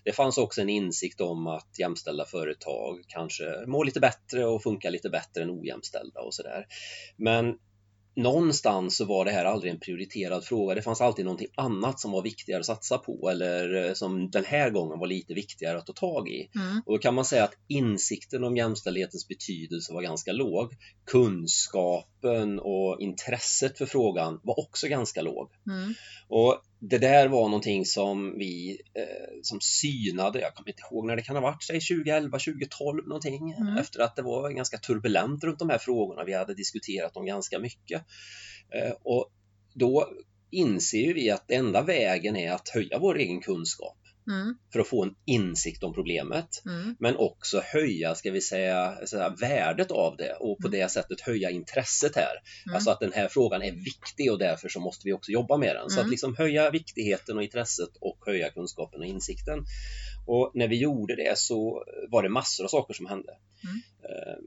Det 0.03 0.11
fanns 0.11 0.37
också 0.37 0.61
en 0.61 0.69
insikt 0.69 1.21
om 1.21 1.47
att 1.47 1.79
jämställda 1.79 2.25
företag 2.25 3.03
kanske 3.07 3.65
mår 3.67 3.85
lite 3.85 3.99
bättre 3.99 4.45
och 4.45 4.63
funkar 4.63 4.91
lite 4.91 5.09
bättre 5.09 5.43
än 5.43 5.51
ojämställda 5.51 6.21
och 6.21 6.33
sådär. 6.33 6.65
Men 7.17 7.55
någonstans 8.15 8.97
så 8.97 9.05
var 9.05 9.25
det 9.25 9.31
här 9.31 9.45
aldrig 9.45 9.71
en 9.73 9.79
prioriterad 9.79 10.43
fråga. 10.43 10.75
Det 10.75 10.81
fanns 10.81 11.01
alltid 11.01 11.25
någonting 11.25 11.47
annat 11.55 11.99
som 11.99 12.11
var 12.11 12.21
viktigare 12.21 12.59
att 12.59 12.65
satsa 12.65 12.97
på 12.97 13.29
eller 13.29 13.85
eh, 13.85 13.93
som 13.93 14.29
den 14.29 14.45
här 14.45 14.69
gången 14.69 14.99
var 14.99 15.07
lite 15.07 15.33
viktigare 15.33 15.77
att 15.77 15.85
ta 15.85 15.93
tag 15.93 16.29
i. 16.29 16.49
Mm. 16.55 16.81
Och 16.85 16.93
då 16.93 16.97
kan 16.97 17.13
man 17.13 17.25
säga 17.25 17.43
att 17.43 17.57
insikten 17.67 18.43
om 18.43 18.57
jämställdhetens 18.57 19.27
betydelse 19.27 19.93
var 19.93 20.01
ganska 20.01 20.31
låg. 20.31 20.73
Kunskapen 22.23 22.59
och 22.59 23.01
intresset 23.01 23.77
för 23.77 23.85
frågan 23.85 24.39
var 24.43 24.59
också 24.59 24.87
ganska 24.87 25.21
låg. 25.21 25.49
Mm. 25.67 25.93
Och 26.27 26.61
det 26.79 26.97
där 26.97 27.27
var 27.27 27.43
någonting 27.49 27.85
som 27.85 28.37
vi 28.37 28.81
eh, 28.93 29.33
som 29.41 29.61
synade, 29.61 30.39
jag 30.39 30.55
kommer 30.55 30.69
inte 30.69 30.83
ihåg 30.91 31.05
när 31.05 31.15
det 31.15 31.21
kan 31.21 31.35
ha 31.35 31.43
varit, 31.43 31.63
säg 31.63 31.79
2011, 31.79 32.39
2012 32.39 33.07
någonting, 33.07 33.51
mm. 33.51 33.77
efter 33.77 33.99
att 33.99 34.15
det 34.15 34.21
var 34.21 34.49
ganska 34.49 34.77
turbulent 34.77 35.43
runt 35.43 35.59
de 35.59 35.69
här 35.69 35.77
frågorna. 35.77 36.23
Vi 36.23 36.33
hade 36.33 36.53
diskuterat 36.53 37.13
dem 37.13 37.25
ganska 37.25 37.59
mycket. 37.59 38.05
Eh, 38.75 38.93
och 39.03 39.31
då 39.73 40.09
inser 40.51 41.13
vi 41.13 41.29
att 41.29 41.51
enda 41.51 41.81
vägen 41.81 42.35
är 42.35 42.51
att 42.51 42.69
höja 42.69 42.99
vår 42.99 43.17
egen 43.17 43.41
kunskap 43.41 43.97
mm. 44.27 44.57
för 44.73 44.79
att 44.79 44.87
få 44.87 45.03
en 45.03 45.15
insikt 45.25 45.83
om 45.83 45.93
problemet. 45.93 46.65
Mm. 46.65 46.95
Men 46.99 47.15
också 47.17 47.61
höja, 47.65 48.15
ska 48.15 48.31
vi 48.31 48.41
säga, 48.41 49.05
säga, 49.05 49.29
värdet 49.29 49.91
av 49.91 50.17
det 50.17 50.33
och 50.33 50.57
på 50.57 50.67
mm. 50.67 50.79
det 50.79 50.89
sättet 50.89 51.21
höja 51.21 51.49
intresset 51.49 52.15
här. 52.15 52.35
Mm. 52.65 52.75
Alltså 52.75 52.91
att 52.91 52.99
den 52.99 53.13
här 53.13 53.27
frågan 53.27 53.61
är 53.61 53.71
viktig 53.71 54.31
och 54.31 54.39
därför 54.39 54.69
så 54.69 54.79
måste 54.79 55.07
vi 55.07 55.13
också 55.13 55.31
jobba 55.31 55.57
med 55.57 55.75
den. 55.75 55.89
Så 55.89 55.95
att 55.95 56.03
mm. 56.03 56.11
liksom 56.11 56.35
höja 56.35 56.69
viktigheten 56.69 57.37
och 57.37 57.43
intresset 57.43 57.97
och 57.99 58.17
höja 58.25 58.49
kunskapen 58.49 58.99
och 58.99 59.07
insikten. 59.07 59.65
Och 60.27 60.51
när 60.53 60.67
vi 60.67 60.77
gjorde 60.77 61.15
det 61.15 61.37
så 61.37 61.83
var 62.09 62.23
det 62.23 62.29
massor 62.29 62.63
av 62.63 62.67
saker 62.67 62.93
som 62.93 63.05
hände. 63.05 63.31
Eh, 64.03 64.37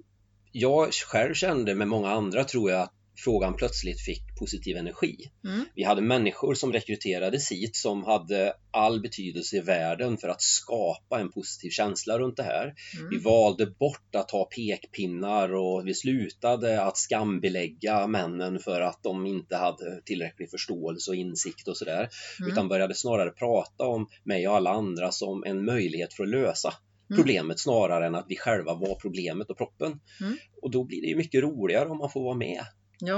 jag 0.52 0.92
själv 0.92 1.34
kände 1.34 1.74
med 1.74 1.88
många 1.88 2.10
andra 2.10 2.44
tror 2.44 2.70
jag 2.70 2.80
att 2.80 2.95
frågan 3.16 3.54
plötsligt 3.54 4.00
fick 4.00 4.22
positiv 4.38 4.76
energi. 4.76 5.16
Mm. 5.44 5.64
Vi 5.74 5.82
hade 5.82 6.02
människor 6.02 6.54
som 6.54 6.72
rekryterades 6.72 7.52
hit 7.52 7.76
som 7.76 8.04
hade 8.04 8.52
all 8.70 9.00
betydelse 9.00 9.56
i 9.56 9.60
världen 9.60 10.16
för 10.16 10.28
att 10.28 10.42
skapa 10.42 11.20
en 11.20 11.32
positiv 11.32 11.70
känsla 11.70 12.18
runt 12.18 12.36
det 12.36 12.42
här. 12.42 12.74
Mm. 12.98 13.10
Vi 13.10 13.18
valde 13.18 13.66
bort 13.66 14.14
att 14.14 14.30
ha 14.30 14.44
pekpinnar 14.44 15.54
och 15.54 15.86
vi 15.88 15.94
slutade 15.94 16.82
att 16.82 16.96
skambelägga 16.96 18.06
männen 18.06 18.58
för 18.58 18.80
att 18.80 19.02
de 19.02 19.26
inte 19.26 19.56
hade 19.56 20.02
tillräcklig 20.04 20.50
förståelse 20.50 21.10
och 21.10 21.16
insikt 21.16 21.68
och 21.68 21.76
sådär. 21.76 22.08
Mm. 22.40 22.52
Utan 22.52 22.68
började 22.68 22.94
snarare 22.94 23.30
prata 23.30 23.86
om 23.86 24.08
mig 24.24 24.48
och 24.48 24.56
alla 24.56 24.70
andra 24.70 25.12
som 25.12 25.44
en 25.44 25.64
möjlighet 25.64 26.14
för 26.14 26.22
att 26.22 26.30
lösa 26.30 26.74
Mm. 27.10 27.18
problemet 27.18 27.60
snarare 27.60 28.06
än 28.06 28.14
att 28.14 28.26
vi 28.28 28.36
själva 28.36 28.74
var 28.74 28.94
problemet 28.94 29.50
och 29.50 29.58
proppen. 29.58 30.00
Mm. 30.20 30.36
Och 30.62 30.70
då 30.70 30.84
blir 30.84 31.00
det 31.02 31.06
ju 31.06 31.16
mycket 31.16 31.42
roligare 31.42 31.88
om 31.88 31.98
man 31.98 32.10
får 32.10 32.22
vara 32.24 32.34
med 32.34 32.64
Ja, 32.98 33.16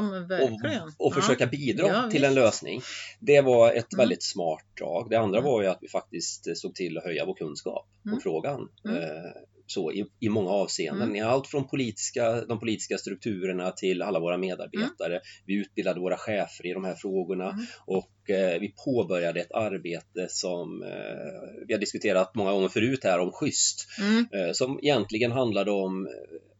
och, 0.99 1.07
och, 1.07 1.15
försöka 1.15 1.45
ja. 1.45 1.51
bidra 1.51 1.87
ja, 1.87 2.11
till 2.11 2.25
en 2.25 2.35
lösning. 2.35 2.81
Det 3.21 3.41
var 3.41 3.73
ett 3.73 3.93
mm. 3.93 4.03
väldigt 4.03 4.23
smart 4.23 4.65
drag. 4.79 5.11
Det 5.11 5.17
andra 5.17 5.39
mm. 5.39 5.51
var 5.51 5.63
ju 5.63 5.69
att 5.69 5.79
vi 5.81 5.89
faktiskt 5.89 6.57
såg 6.57 6.75
till 6.75 6.99
att 6.99 7.05
höja 7.05 7.25
vår 7.27 7.35
kunskap 7.35 7.87
mm. 8.05 8.15
om 8.15 8.21
frågan. 8.21 8.69
Mm. 8.85 9.03
Eh, 9.03 9.31
så 9.71 9.93
i, 9.93 10.07
i 10.21 10.29
många 10.29 10.51
avseenden. 10.51 11.09
Mm. 11.09 11.29
Allt 11.29 11.47
från 11.47 11.69
politiska, 11.69 12.45
de 12.45 12.61
politiska 12.61 12.99
strukturerna 12.99 13.71
till 13.71 14.03
alla 14.03 14.21
våra 14.21 14.39
medarbetare. 14.39 15.13
Mm. 15.13 15.23
Vi 15.47 15.55
utbildade 15.55 16.01
våra 16.01 16.17
chefer 16.17 16.67
i 16.67 16.73
de 16.73 16.85
här 16.85 16.95
frågorna 16.95 17.51
mm. 17.51 17.65
och 17.87 18.31
eh, 18.31 18.61
vi 18.61 18.75
påbörjade 18.85 19.41
ett 19.41 19.53
arbete 19.53 20.27
som 20.29 20.83
eh, 20.83 21.67
vi 21.67 21.73
har 21.75 21.81
diskuterat 21.81 22.35
många 22.35 22.53
gånger 22.53 22.69
förut 22.69 23.05
här 23.05 23.19
om 23.19 23.33
schysst, 23.33 23.87
eh, 24.33 24.53
som 24.53 24.79
egentligen 24.83 25.33
handlade 25.33 25.71
om 25.71 26.09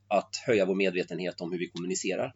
att 0.09 0.37
höja 0.47 0.65
vår 0.65 0.75
medvetenhet 0.75 1.41
om 1.41 1.53
hur 1.53 1.59
vi 1.59 1.69
kommunicerar. 1.69 2.35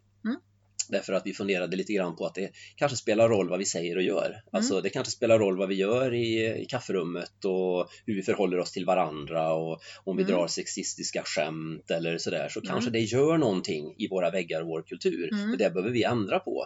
Därför 0.89 1.13
att 1.13 1.25
vi 1.25 1.33
funderade 1.33 1.75
lite 1.75 1.93
grann 1.93 2.15
på 2.15 2.25
att 2.25 2.35
det 2.35 2.51
kanske 2.75 2.97
spelar 2.97 3.29
roll 3.29 3.49
vad 3.49 3.59
vi 3.59 3.65
säger 3.65 3.95
och 3.95 4.03
gör. 4.03 4.25
Mm. 4.25 4.41
Alltså 4.51 4.81
det 4.81 4.89
kanske 4.89 5.11
spelar 5.11 5.39
roll 5.39 5.57
vad 5.57 5.69
vi 5.69 5.75
gör 5.75 6.13
i, 6.13 6.61
i 6.61 6.65
kafferummet 6.65 7.45
och 7.45 7.89
hur 8.05 8.15
vi 8.15 8.21
förhåller 8.21 8.59
oss 8.59 8.71
till 8.71 8.85
varandra 8.85 9.53
och 9.53 9.81
om 10.03 10.17
vi 10.17 10.23
mm. 10.23 10.35
drar 10.35 10.47
sexistiska 10.47 11.23
skämt 11.25 11.91
eller 11.91 12.17
sådär 12.17 12.49
så 12.49 12.59
mm. 12.59 12.69
kanske 12.71 12.91
det 12.91 12.99
gör 12.99 13.37
någonting 13.37 13.95
i 13.97 14.07
våra 14.07 14.31
väggar 14.31 14.61
och 14.61 14.67
vår 14.67 14.81
kultur. 14.81 15.33
Mm. 15.33 15.57
Det 15.57 15.73
behöver 15.73 15.91
vi 15.91 16.03
ändra 16.03 16.39
på. 16.39 16.65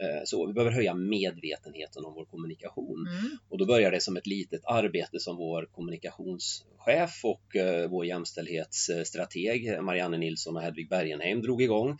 Eh, 0.00 0.22
så 0.24 0.46
vi 0.46 0.52
behöver 0.52 0.72
höja 0.72 0.94
medvetenheten 0.94 2.04
om 2.04 2.14
vår 2.14 2.24
kommunikation. 2.24 3.06
Mm. 3.08 3.38
Och 3.48 3.58
då 3.58 3.66
börjar 3.66 3.90
det 3.90 4.00
som 4.00 4.16
ett 4.16 4.26
litet 4.26 4.60
arbete 4.64 5.20
som 5.20 5.36
vår 5.36 5.68
kommunikationschef 5.72 7.24
och 7.24 7.42
uh, 7.56 7.90
vår 7.90 8.06
jämställdhetsstrateg 8.06 9.82
Marianne 9.82 10.18
Nilsson 10.18 10.56
och 10.56 10.62
Hedvig 10.62 10.88
Bergenheim 10.88 11.42
drog 11.42 11.62
igång 11.62 11.98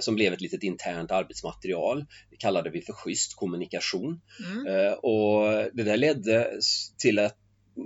som 0.00 0.14
blev 0.14 0.32
ett 0.32 0.40
litet 0.40 0.62
internt 0.62 1.10
arbetsmaterial. 1.10 2.06
Det 2.30 2.36
kallade 2.36 2.70
vi 2.70 2.82
för 2.82 2.92
schysst 2.92 3.36
kommunikation. 3.36 4.20
Mm. 4.54 4.94
Och 5.02 5.42
det 5.72 5.82
där 5.82 5.96
ledde 5.96 6.50
till 6.98 7.18
att 7.18 7.36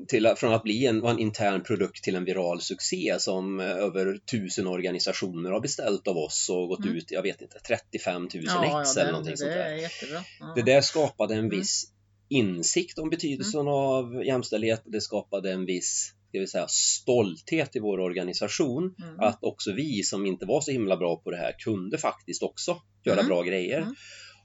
till, 0.08 0.34
från 0.36 0.52
att 0.52 0.62
bli 0.62 0.86
en, 0.86 1.04
en, 1.04 1.18
intern 1.18 1.62
produkt 1.62 2.04
till 2.04 2.14
en 2.14 2.24
viral 2.24 2.60
succé 2.60 3.16
som 3.18 3.60
eh, 3.60 3.66
över 3.66 4.18
tusen 4.30 4.66
organisationer 4.66 5.50
har 5.50 5.60
beställt 5.60 6.08
av 6.08 6.16
oss 6.16 6.48
och 6.50 6.68
gått 6.68 6.84
mm. 6.84 6.96
ut, 6.96 7.10
jag 7.10 7.22
vet 7.22 7.42
inte, 7.42 7.58
35 7.58 8.22
000 8.22 8.30
ja, 8.34 8.80
ex 8.80 8.96
ja, 8.96 9.02
eller 9.02 9.12
någonting 9.12 9.30
det, 9.30 9.36
sånt 9.36 9.50
där. 9.50 9.70
Det, 9.70 10.24
ja. 10.40 10.52
det 10.56 10.62
där 10.62 10.80
skapade 10.80 11.34
en 11.34 11.40
mm. 11.40 11.58
viss 11.58 11.92
insikt 12.28 12.98
om 12.98 13.10
betydelsen 13.10 13.60
mm. 13.60 13.72
av 13.72 14.24
jämställdhet. 14.24 14.82
Det 14.84 15.00
skapade 15.00 15.52
en 15.52 15.66
viss 15.66 16.14
ska 16.32 16.38
vi 16.38 16.46
säga, 16.46 16.68
stolthet 16.68 17.76
i 17.76 17.78
vår 17.78 18.00
organisation 18.00 18.94
mm. 19.02 19.20
att 19.20 19.44
också 19.44 19.72
vi 19.72 20.02
som 20.02 20.26
inte 20.26 20.46
var 20.46 20.60
så 20.60 20.70
himla 20.70 20.96
bra 20.96 21.16
på 21.16 21.30
det 21.30 21.36
här 21.36 21.52
kunde 21.58 21.98
faktiskt 21.98 22.42
också 22.42 22.82
göra 23.04 23.20
mm. 23.20 23.28
bra 23.28 23.42
grejer. 23.42 23.86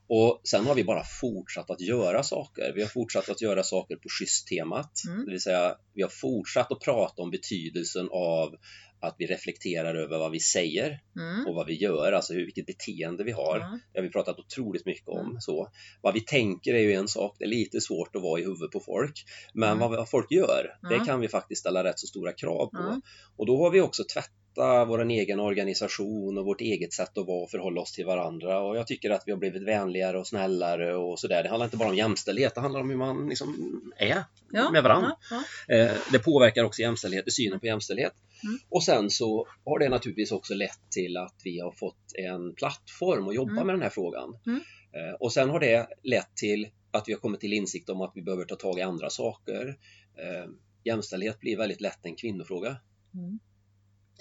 Och 0.09 0.41
sen 0.43 0.65
har 0.65 0.75
vi 0.75 0.83
bara 0.83 1.03
fortsatt 1.03 1.69
att 1.69 1.81
göra 1.81 2.23
saker. 2.23 2.73
Vi 2.75 2.81
har 2.81 2.89
fortsatt 2.89 3.29
att 3.29 3.41
göra 3.41 3.63
saker 3.63 3.95
på 3.95 4.09
schysst-temat, 4.19 4.91
mm. 5.07 5.25
det 5.25 5.31
vill 5.31 5.41
säga 5.41 5.75
vi 5.93 6.01
har 6.01 6.09
fortsatt 6.09 6.71
att 6.71 6.79
prata 6.79 7.21
om 7.21 7.31
betydelsen 7.31 8.09
av 8.11 8.55
att 8.99 9.15
vi 9.17 9.27
reflekterar 9.27 9.95
över 9.95 10.19
vad 10.19 10.31
vi 10.31 10.39
säger 10.39 10.99
mm. 11.19 11.47
och 11.47 11.55
vad 11.55 11.67
vi 11.67 11.73
gör, 11.73 12.11
alltså 12.11 12.33
hur, 12.33 12.45
vilket 12.45 12.65
beteende 12.65 13.23
vi 13.23 13.31
har. 13.31 13.57
Mm. 13.57 13.79
Det 13.93 13.99
har 13.99 14.03
vi 14.03 14.09
pratat 14.09 14.39
otroligt 14.39 14.85
mycket 14.85 15.07
om. 15.07 15.25
Mm. 15.25 15.41
Så, 15.41 15.71
vad 16.01 16.13
vi 16.13 16.21
tänker 16.21 16.73
är 16.73 16.79
ju 16.79 16.93
en 16.93 17.07
sak, 17.07 17.35
det 17.39 17.45
är 17.45 17.49
lite 17.49 17.81
svårt 17.81 18.15
att 18.15 18.21
vara 18.21 18.39
i 18.39 18.43
huvudet 18.43 18.71
på 18.71 18.79
folk. 18.79 19.23
Men 19.53 19.79
vad 19.79 20.09
folk 20.09 20.31
gör, 20.31 20.77
det 20.89 21.05
kan 21.05 21.19
vi 21.19 21.27
faktiskt 21.27 21.59
ställa 21.59 21.83
rätt 21.83 21.99
så 21.99 22.07
stora 22.07 22.33
krav 22.33 22.65
på. 22.65 23.01
Och 23.37 23.45
då 23.45 23.57
har 23.63 23.71
vi 23.71 23.81
också 23.81 24.03
tvättat 24.13 24.31
vår 24.57 25.09
egen 25.09 25.39
organisation 25.39 26.37
och 26.37 26.45
vårt 26.45 26.61
eget 26.61 26.93
sätt 26.93 27.17
att 27.17 27.27
vara 27.27 27.43
och 27.43 27.49
förhålla 27.49 27.81
oss 27.81 27.91
till 27.91 28.05
varandra. 28.05 28.59
Och 28.59 28.77
jag 28.77 28.87
tycker 28.87 29.09
att 29.09 29.23
vi 29.25 29.31
har 29.31 29.39
blivit 29.39 29.63
vänligare 29.63 30.19
och 30.19 30.27
snällare 30.27 30.95
och 30.95 31.19
sådär. 31.19 31.43
Det 31.43 31.49
handlar 31.49 31.65
inte 31.65 31.77
bara 31.77 31.89
om 31.89 31.95
jämställdhet, 31.95 32.55
det 32.55 32.61
handlar 32.61 32.79
om 32.79 32.89
hur 32.89 32.97
man 32.97 33.29
liksom 33.29 33.81
är 33.97 34.23
ja, 34.51 34.71
med 34.71 34.83
varandra. 34.83 35.15
Ja, 35.29 35.43
ja. 35.67 35.75
Eh, 35.75 35.91
det 36.11 36.19
påverkar 36.19 36.63
också 36.63 36.81
jämställdhet, 36.81 37.33
synen 37.33 37.59
på 37.59 37.65
jämställdhet. 37.65 38.13
Mm. 38.43 38.59
Och 38.69 38.83
sen 38.83 39.09
så 39.09 39.47
har 39.65 39.79
det 39.79 39.89
naturligtvis 39.89 40.31
också 40.31 40.53
lett 40.53 40.91
till 40.91 41.17
att 41.17 41.35
vi 41.43 41.59
har 41.59 41.71
fått 41.71 42.13
en 42.13 42.53
plattform 42.53 43.27
att 43.27 43.35
jobba 43.35 43.51
mm. 43.51 43.65
med 43.65 43.75
den 43.75 43.81
här 43.81 43.89
frågan. 43.89 44.37
Mm. 44.45 44.61
Eh, 44.93 45.13
och 45.19 45.33
sen 45.33 45.49
har 45.49 45.59
det 45.59 45.87
lett 46.03 46.35
till 46.35 46.67
att 46.91 47.03
vi 47.07 47.13
har 47.13 47.19
kommit 47.19 47.39
till 47.39 47.53
insikt 47.53 47.89
om 47.89 48.01
att 48.01 48.11
vi 48.15 48.21
behöver 48.21 48.45
ta 48.45 48.55
tag 48.55 48.79
i 48.79 48.81
andra 48.81 49.09
saker. 49.09 49.77
Eh, 50.17 50.49
jämställdhet 50.83 51.39
blir 51.39 51.57
väldigt 51.57 51.81
lätt 51.81 52.05
en 52.05 52.15
kvinnofråga. 52.15 52.77
Mm. 53.13 53.39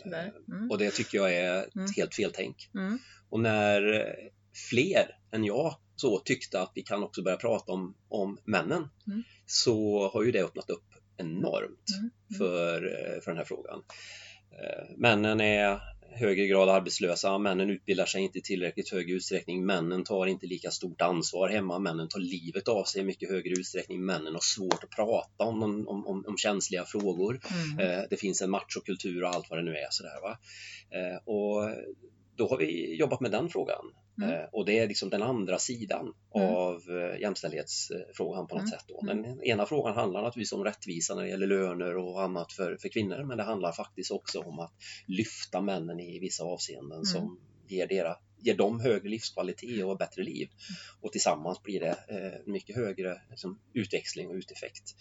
Mm. 0.04 0.70
Och 0.70 0.78
det 0.78 0.90
tycker 0.90 1.18
jag 1.18 1.34
är 1.34 1.62
ett 1.62 1.76
mm. 1.76 1.88
helt 1.96 2.14
fel 2.14 2.30
tänk. 2.34 2.70
Mm. 2.74 2.98
Och 3.28 3.40
när 3.40 4.06
fler 4.70 5.18
än 5.32 5.44
jag 5.44 5.74
så 5.96 6.18
tyckte 6.18 6.60
att 6.60 6.72
vi 6.74 6.82
kan 6.82 7.02
också 7.02 7.22
börja 7.22 7.36
prata 7.36 7.72
om, 7.72 7.94
om 8.08 8.38
männen 8.44 8.88
mm. 9.06 9.22
så 9.46 10.08
har 10.08 10.22
ju 10.22 10.32
det 10.32 10.44
öppnat 10.44 10.70
upp 10.70 10.86
enormt 11.16 11.86
mm. 11.98 12.10
Mm. 12.30 12.38
för, 12.38 12.80
för 13.20 13.30
den 13.30 13.36
här 13.36 13.44
frågan. 13.44 13.82
Eh, 14.50 14.96
männen 14.96 15.40
är 15.40 15.80
högre 16.16 16.46
grad 16.46 16.68
arbetslösa, 16.68 17.38
männen 17.38 17.70
utbildar 17.70 18.06
sig 18.06 18.22
inte 18.22 18.38
i 18.38 18.42
tillräckligt 18.42 18.92
hög 18.92 19.10
utsträckning, 19.10 19.66
männen 19.66 20.04
tar 20.04 20.26
inte 20.26 20.46
lika 20.46 20.70
stort 20.70 21.00
ansvar 21.00 21.48
hemma, 21.48 21.78
männen 21.78 22.08
tar 22.08 22.20
livet 22.20 22.68
av 22.68 22.84
sig 22.84 23.00
i 23.00 23.04
mycket 23.04 23.30
högre 23.30 23.50
utsträckning, 23.50 24.04
männen 24.04 24.32
har 24.32 24.40
svårt 24.40 24.84
att 24.84 24.90
prata 24.90 25.44
om, 25.44 25.62
om, 25.62 26.06
om, 26.06 26.24
om 26.26 26.36
känsliga 26.36 26.84
frågor. 26.84 27.40
Mm. 27.50 27.88
Eh, 27.88 28.04
det 28.10 28.16
finns 28.16 28.42
en 28.42 28.50
machokultur 28.50 29.22
och 29.22 29.34
allt 29.34 29.50
vad 29.50 29.58
det 29.58 29.62
nu 29.62 29.76
är. 29.76 29.88
Sådär, 29.90 30.20
va? 30.22 30.38
Eh, 30.90 31.16
och 31.24 31.70
då 32.36 32.48
har 32.48 32.56
vi 32.58 32.96
jobbat 32.96 33.20
med 33.20 33.30
den 33.30 33.48
frågan. 33.48 33.84
Mm. 34.18 34.30
Eh, 34.30 34.44
och 34.52 34.64
det 34.64 34.78
är 34.78 34.88
liksom 34.88 35.10
den 35.10 35.22
andra 35.22 35.58
sidan 35.58 36.14
mm. 36.34 36.48
av 36.48 36.74
eh, 36.74 37.20
jämställdhetsfrågan 37.20 38.46
på 38.46 38.54
något 38.54 38.62
mm. 38.62 38.70
sätt. 38.70 38.84
Då. 38.88 39.00
Den 39.00 39.24
mm. 39.24 39.42
ena 39.42 39.66
frågan 39.66 39.94
handlar 39.94 40.22
naturligtvis 40.22 40.52
om 40.52 40.64
rättvisa 40.64 41.14
när 41.14 41.22
det 41.22 41.28
gäller 41.28 41.46
löner 41.46 41.96
och 41.96 42.22
annat 42.22 42.52
för, 42.52 42.76
för 42.76 42.88
kvinnor, 42.88 43.24
men 43.24 43.36
det 43.36 43.44
handlar 43.44 43.72
faktiskt 43.72 44.10
också 44.10 44.40
om 44.40 44.58
att 44.58 44.72
lyfta 45.06 45.60
männen 45.60 46.00
i 46.00 46.18
vissa 46.18 46.44
avseenden 46.44 46.98
mm. 46.98 47.04
som 47.04 47.40
ger, 47.68 47.86
deras, 47.86 48.18
ger 48.38 48.56
dem 48.56 48.80
högre 48.80 49.08
livskvalitet 49.08 49.84
och 49.84 49.98
bättre 49.98 50.22
liv. 50.22 50.48
Mm. 50.48 51.00
Och 51.00 51.12
tillsammans 51.12 51.62
blir 51.62 51.80
det 51.80 51.96
eh, 52.08 52.52
mycket 52.52 52.76
högre 52.76 53.20
liksom, 53.30 53.58
utväxling 53.72 54.28
och 54.28 54.34
uteffekt. 54.34 54.94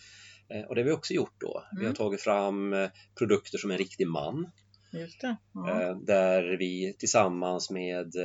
Eh, 0.50 0.62
och 0.62 0.76
det 0.76 0.82
har 0.82 0.86
vi 0.86 0.92
också 0.92 1.14
gjort 1.14 1.36
då. 1.42 1.64
Vi 1.80 1.86
har 1.86 1.94
tagit 1.94 2.22
fram 2.22 2.74
eh, 2.74 2.90
produkter 3.18 3.58
som 3.58 3.72
en 3.72 3.78
riktig 3.78 4.08
man. 4.08 4.52
Ja. 5.54 6.00
Där 6.06 6.58
vi 6.58 6.96
tillsammans 7.00 7.70
med 7.70 8.16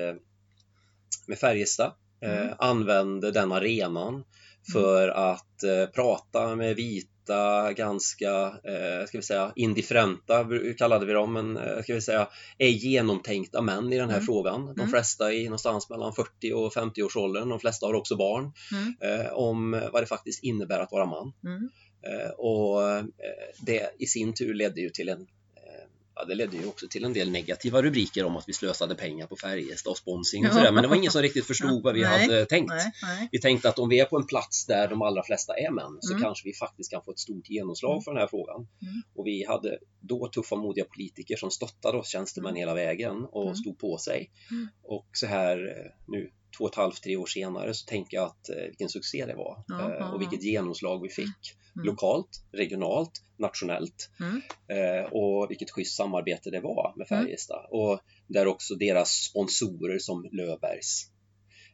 med 1.29 1.39
Färjestad 1.39 1.93
mm. 2.23 2.49
eh, 2.49 2.55
använde 2.59 3.31
den 3.31 3.53
arenan 3.53 4.25
för 4.73 5.03
mm. 5.05 5.17
att 5.17 5.63
eh, 5.63 5.87
prata 5.95 6.57
med 6.57 6.77
vita, 6.77 7.73
ganska, 7.73 8.47
eh, 8.47 9.07
ska 9.07 9.19
vi 9.19 9.23
säga, 9.23 9.53
indifferenta, 9.57 10.47
kallade 10.79 11.07
vi 11.07 11.13
dem, 11.13 11.33
men 11.33 11.57
eh, 11.57 11.83
ska 11.83 11.95
vi 11.95 12.01
säga, 12.01 12.29
är 12.59 12.69
genomtänkta 12.69 13.63
män 13.63 13.93
i 13.93 13.99
den 13.99 14.09
här 14.09 14.17
mm. 14.17 14.27
frågan. 14.27 14.67
De 14.67 14.81
mm. 14.81 14.91
flesta 14.91 15.33
är 15.33 15.45
någonstans 15.45 15.91
mellan 15.91 16.13
40 16.13 16.53
och 16.53 16.73
50 16.73 17.03
års 17.03 17.17
åldern, 17.17 17.49
de 17.49 17.61
flesta 17.61 17.87
har 17.87 17.95
också 17.95 18.17
barn, 18.17 18.53
mm. 18.73 19.21
eh, 19.21 19.33
om 19.33 19.71
vad 19.93 20.03
det 20.03 20.07
faktiskt 20.07 20.45
innebär 20.45 20.81
att 20.81 20.93
vara 20.93 21.07
man. 21.07 21.33
Eh, 22.03 22.31
och 22.31 22.91
eh, 22.91 23.05
det 23.67 23.91
i 23.99 24.07
sin 24.07 24.35
tur 24.35 24.55
ledde 24.55 24.81
ju 24.81 24.91
till 24.91 25.09
en 25.09 25.27
Ja, 26.21 26.27
det 26.27 26.35
ledde 26.35 26.57
ju 26.57 26.67
också 26.67 26.89
till 26.89 27.05
en 27.05 27.13
del 27.13 27.31
negativa 27.31 27.83
rubriker 27.83 28.25
om 28.25 28.37
att 28.37 28.49
vi 28.49 28.53
slösade 28.53 28.95
pengar 28.95 29.27
på 29.27 29.37
Färjestad 29.37 29.91
och 29.91 29.99
sponsring 29.99 30.47
och 30.47 30.53
sådär. 30.53 30.73
Men 30.73 30.83
det 30.83 30.89
var 30.89 30.97
ingen 30.97 31.13
som 31.13 31.23
riktigt 31.23 31.47
förstod 31.47 31.83
vad 31.83 31.95
vi 31.95 32.01
nej, 32.03 32.23
hade 32.23 32.47
tänkt. 32.47 32.69
Nej, 32.69 32.93
nej. 33.03 33.29
Vi 33.33 33.41
tänkte 33.41 33.69
att 33.69 33.79
om 33.79 33.89
vi 33.89 34.01
är 34.01 34.05
på 34.05 34.17
en 34.17 34.27
plats 34.27 34.67
där 34.67 34.89
de 34.89 35.03
allra 35.03 35.23
flesta 35.23 35.55
är 35.55 35.71
män 35.71 35.99
så 36.01 36.13
mm. 36.13 36.23
kanske 36.23 36.49
vi 36.49 36.55
faktiskt 36.55 36.91
kan 36.91 37.03
få 37.05 37.11
ett 37.11 37.19
stort 37.19 37.51
genomslag 37.51 37.93
mm. 37.93 38.03
för 38.03 38.11
den 38.11 38.21
här 38.21 38.27
frågan. 38.29 38.57
Mm. 38.57 39.03
Och 39.15 39.27
vi 39.27 39.45
hade 39.45 39.79
då 40.01 40.29
tuffa 40.29 40.57
modiga 40.57 40.85
politiker 40.85 41.37
som 41.37 41.51
stöttade 41.51 41.99
oss 41.99 42.09
tjänstemän 42.09 42.51
mm. 42.51 42.61
hela 42.61 42.75
vägen 42.75 43.25
och 43.25 43.43
mm. 43.43 43.55
stod 43.55 43.79
på 43.79 43.99
sig. 43.99 44.31
Mm. 44.51 44.69
Och 44.83 45.09
så 45.13 45.27
här 45.27 45.57
eh, 45.57 45.93
nu 46.07 46.31
två 46.59 46.65
och 46.65 46.71
ett 46.71 46.77
halvt, 46.77 47.03
tre 47.03 47.17
år 47.17 47.27
senare 47.27 47.75
så 47.75 47.87
tänker 47.87 48.17
jag 48.17 48.27
att 48.27 48.49
eh, 48.49 48.65
vilken 48.67 48.89
succé 48.89 49.27
det 49.27 49.35
var 49.35 49.65
eh, 49.71 50.15
och 50.15 50.21
vilket 50.21 50.43
genomslag 50.43 51.03
vi 51.03 51.09
fick 51.09 51.57
mm. 51.77 51.87
lokalt, 51.87 52.45
regionalt, 52.53 53.23
nationellt 53.39 54.11
mm. 54.21 54.43
eh, 54.69 55.05
och 55.13 55.51
vilket 55.51 55.71
schysst 55.71 55.97
samarbete 55.97 56.51
det 56.51 56.61
var 56.61 56.95
med 56.97 57.07
mm. 57.11 57.25
Färjestad 57.25 57.67
och 57.71 58.01
där 58.27 58.47
också 58.47 58.75
deras 58.75 59.11
sponsorer 59.11 59.99
som 59.99 60.29
Löfbergs 60.33 61.11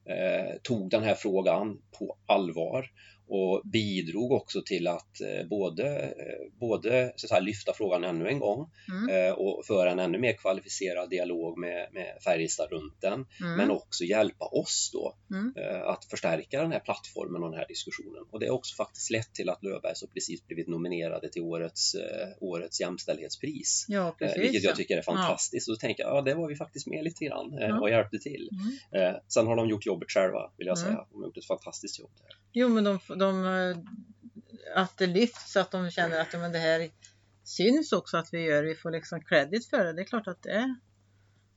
eh, 0.05 0.57
tog 0.63 0.91
den 0.91 1.03
här 1.03 1.15
frågan 1.15 1.79
på 1.99 2.19
allvar 2.27 2.91
och 3.29 3.63
bidrog 3.65 4.33
också 4.33 4.63
till 4.63 4.87
att 4.89 5.21
eh, 5.21 5.47
både, 5.47 6.01
eh, 6.03 6.59
både 6.61 7.13
så 7.17 7.35
att 7.35 7.45
lyfta 7.45 7.73
frågan 7.73 8.05
ännu 8.05 8.29
en 8.29 8.39
gång 8.39 8.71
mm. 8.89 9.07
Eh, 9.09 9.33
och 9.33 9.67
föra 9.67 9.91
en 9.91 9.99
ännu 9.99 10.19
mer 10.19 10.33
kvalificerad 10.33 11.11
dialog 11.11 11.59
med, 11.59 11.89
med 11.93 12.19
Färjestad 12.25 12.71
runt 12.71 13.01
den, 13.01 13.27
mm. 13.41 13.57
men 13.57 13.71
också 13.71 14.05
hjälpa 14.05 14.45
oss 14.45 14.91
då 14.93 15.17
mm. 15.31 15.53
att 15.85 16.05
förstärka 16.05 16.63
den 16.63 16.73
här 16.73 16.81
plattformen 16.81 17.43
och 17.43 17.51
den 17.51 17.59
här 17.59 17.69
diskussionen. 17.69 18.25
Och 18.31 18.41
det 18.41 18.47
har 18.47 18.55
också 18.55 18.77
faktiskt 18.77 19.11
lett 19.11 19.35
till 19.35 19.49
att 19.49 19.63
Löfbergs 19.63 20.01
har 20.01 20.09
precis 20.09 20.47
blivit 20.47 20.69
nominerade 20.69 21.29
till 21.29 21.43
årets, 21.43 21.97
årets 22.41 22.81
jämställdhetspris, 22.81 23.87
ja, 23.89 24.17
precis, 24.19 24.43
vilket 24.43 24.65
jag 24.65 24.77
tycker 24.77 24.99
är 24.99 25.03
fantastiskt. 25.03 25.69
Ja. 25.69 25.73
Och 25.73 25.77
då 25.77 25.81
tänker 25.81 26.03
jag, 26.03 26.17
ja 26.17 26.23
det 26.23 26.35
var 26.35 26.49
vi 26.49 26.57
faktiskt 26.57 26.87
med 26.87 27.05
lite 27.05 27.25
grann 27.25 27.57
ja. 27.61 27.81
och 27.81 27.91
hjälpte 27.91 28.19
till. 28.19 28.51
Mm. 28.93 29.15
Sen 29.29 29.47
har 29.47 29.57
de 29.57 29.69
gjort 29.69 29.87
jobbet 29.87 30.11
själva, 30.11 30.51
vill 30.57 30.67
jag 30.67 30.79
mm. 30.79 30.89
säga. 30.89 31.07
De 31.11 31.21
har 31.21 31.27
gjort 31.27 31.37
ett 31.37 31.47
fantastiskt 31.47 31.99
jobb. 31.99 32.11
Där. 32.23 32.37
Jo, 32.59 32.69
men 32.69 32.85
de, 32.85 32.99
de, 33.19 33.45
eh, 33.45 33.77
att 34.75 34.99
det 34.99 35.07
lyfts, 35.07 35.57
att 35.57 35.71
de 35.71 35.91
känner 35.91 36.21
att 36.21 36.33
men 36.33 36.53
det 36.53 36.59
här 36.59 36.91
syns 37.45 37.93
också 37.93 38.17
att 38.17 38.29
vi 38.33 38.41
gör. 38.41 38.63
Vi 38.63 38.75
får 38.75 38.91
liksom 38.91 39.21
credit 39.21 39.71
för 39.71 39.85
det. 39.85 39.93
Det 39.93 40.03
är 40.03 40.07
klart 40.07 40.29
att 40.29 40.43
det 40.43 40.51
är 40.51 40.77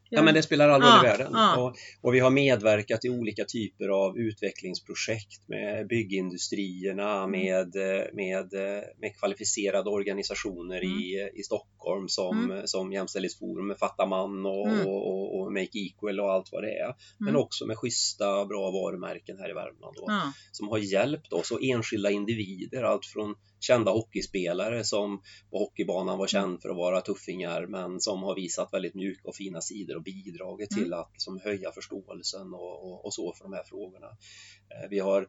Ja, 0.10 0.22
men 0.22 0.34
det 0.34 0.44
spelar 0.44 0.70
all 0.70 0.82
roll 0.82 0.92
ja, 0.94 1.04
i 1.04 1.08
världen. 1.08 1.32
Ja. 1.34 1.58
Och, 1.58 1.76
och, 2.02 2.14
vi 2.14 2.20
har 2.20 2.30
medverkat 2.30 3.06
i 3.06 3.10
olika 3.10 3.46
typer 3.46 3.88
av 3.88 4.18
utvecklingsprojekt 4.18 5.48
med 5.48 5.88
byggindustrierna, 5.88 7.24
mm. 7.24 7.32
med, 7.32 7.76
med, 8.14 8.54
med 8.98 9.18
kvalificerade 9.20 9.90
organisationer 9.90 10.78
mm. 10.78 10.98
i, 11.00 11.30
i 11.34 11.44
Stockholm 11.44 12.08
som, 12.08 12.52
mm. 12.52 12.68
som 12.68 12.94
Jämställdhetsforum 12.94 13.68
med 13.68 13.78
Fatta 13.78 14.06
man 14.06 14.46
och, 14.46 14.68
mm. 14.68 14.88
och, 14.88 15.40
och, 15.40 15.54
Make 15.54 15.80
Equal 15.80 16.20
och 16.20 16.32
allt 16.32 16.50
vad 16.52 16.64
det 16.64 16.72
är. 16.72 16.96
Men 17.18 17.30
mm. 17.30 17.42
också 17.42 17.66
med 17.66 17.78
schyssta, 17.78 18.46
bra 18.46 18.72
varumärken 18.72 19.38
här 19.40 19.50
i 19.50 19.54
Värmland 19.54 19.96
då, 19.96 20.04
ja. 20.08 20.34
som 20.52 20.68
har 20.68 20.78
hjälpt 20.78 21.34
oss 21.34 21.52
och 21.52 21.64
enskilda 21.64 22.12
individer, 22.12 22.84
allt 22.84 23.06
från 23.06 23.36
kända 23.60 23.92
hockeyspelare 23.92 24.84
som 24.84 25.22
på 25.52 25.58
hockeybanan 25.58 26.18
var 26.18 26.28
känd 26.28 26.62
för 26.62 26.70
att 26.70 26.78
vara 26.78 27.02
tuffingar 27.02 27.66
men 27.66 28.00
som 28.00 28.24
har 28.24 28.36
visat 28.36 28.74
väldigt 28.74 28.96
mjuka 28.96 29.22
och 29.24 29.36
fina 29.36 29.62
sidor 29.62 29.96
och 29.96 30.04
bidragit 30.04 30.70
till 30.70 30.86
mm. 30.86 31.00
att 31.00 31.10
liksom 31.12 31.40
höja 31.44 31.72
förståelsen 31.72 32.54
och, 32.54 32.86
och, 32.86 33.06
och, 33.06 33.14
så 33.14 33.34
för 33.34 33.44
de 33.44 33.54
här 33.54 33.64
frågorna. 33.64 34.08
Eh, 34.08 34.90
vi 34.90 35.00
har 35.00 35.28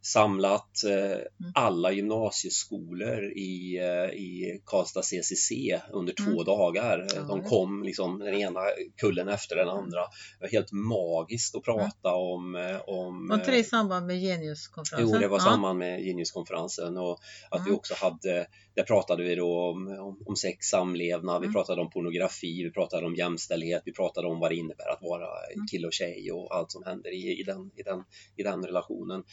samlat 0.00 0.84
eh, 0.84 0.94
mm. 0.94 1.52
alla 1.54 1.92
gymnasieskolor 1.92 3.24
i, 3.24 3.78
eh, 3.78 4.18
i 4.18 4.60
Karlstad 4.64 5.02
CCC 5.02 5.52
under 5.92 6.12
två 6.12 6.30
mm. 6.30 6.44
dagar. 6.44 7.08
De 7.28 7.42
kom 7.42 7.82
liksom 7.82 8.18
den 8.18 8.34
ena 8.34 8.60
kullen 8.96 9.28
efter 9.28 9.56
den 9.56 9.68
andra. 9.68 10.00
Det 10.00 10.40
var 10.40 10.48
helt 10.48 10.72
magiskt 10.72 11.54
att 11.54 11.62
prata 11.62 12.14
om... 12.14 12.54
Eh, 12.54 12.80
om 12.86 13.28
var 13.28 13.36
inte 13.36 13.50
det 13.50 13.58
i 13.58 13.64
samband 13.64 14.06
med 14.06 14.20
Geniuskonferensen? 14.20 15.14
Jo, 15.14 15.18
det 15.18 15.28
var 15.28 15.38
i 15.38 15.40
samband 15.40 15.78
med 15.78 16.00
Geniuskonferensen 16.00 16.96
och 16.96 17.18
att 17.50 17.66
vi 17.66 17.70
också 17.70 17.94
hade 17.94 18.46
där 18.78 18.84
pratade 18.84 19.24
vi 19.24 19.34
då 19.34 19.70
om, 19.70 19.88
om, 19.88 20.22
om 20.26 20.36
sex, 20.36 20.66
samlevnad, 20.66 21.36
mm. 21.36 21.48
vi 21.48 21.54
pratade 21.54 21.80
om 21.80 21.90
pornografi, 21.90 22.62
vi 22.62 22.70
pratade 22.70 23.06
om 23.06 23.14
jämställdhet, 23.14 23.82
vi 23.84 23.92
pratade 23.92 24.26
om 24.26 24.40
vad 24.40 24.50
det 24.50 24.56
innebär 24.56 24.88
att 24.88 25.02
vara 25.02 25.28
mm. 25.54 25.66
kille 25.70 25.86
och 25.86 25.92
tjej 25.92 26.32
och 26.32 26.56
allt 26.56 26.72
som 26.72 26.82
händer 26.84 27.10
i, 27.10 27.40
i, 27.40 27.42
den, 27.42 27.70
i, 27.76 27.82
den, 27.82 28.04
i 28.36 28.42
den 28.42 28.66
relationen. 28.66 29.24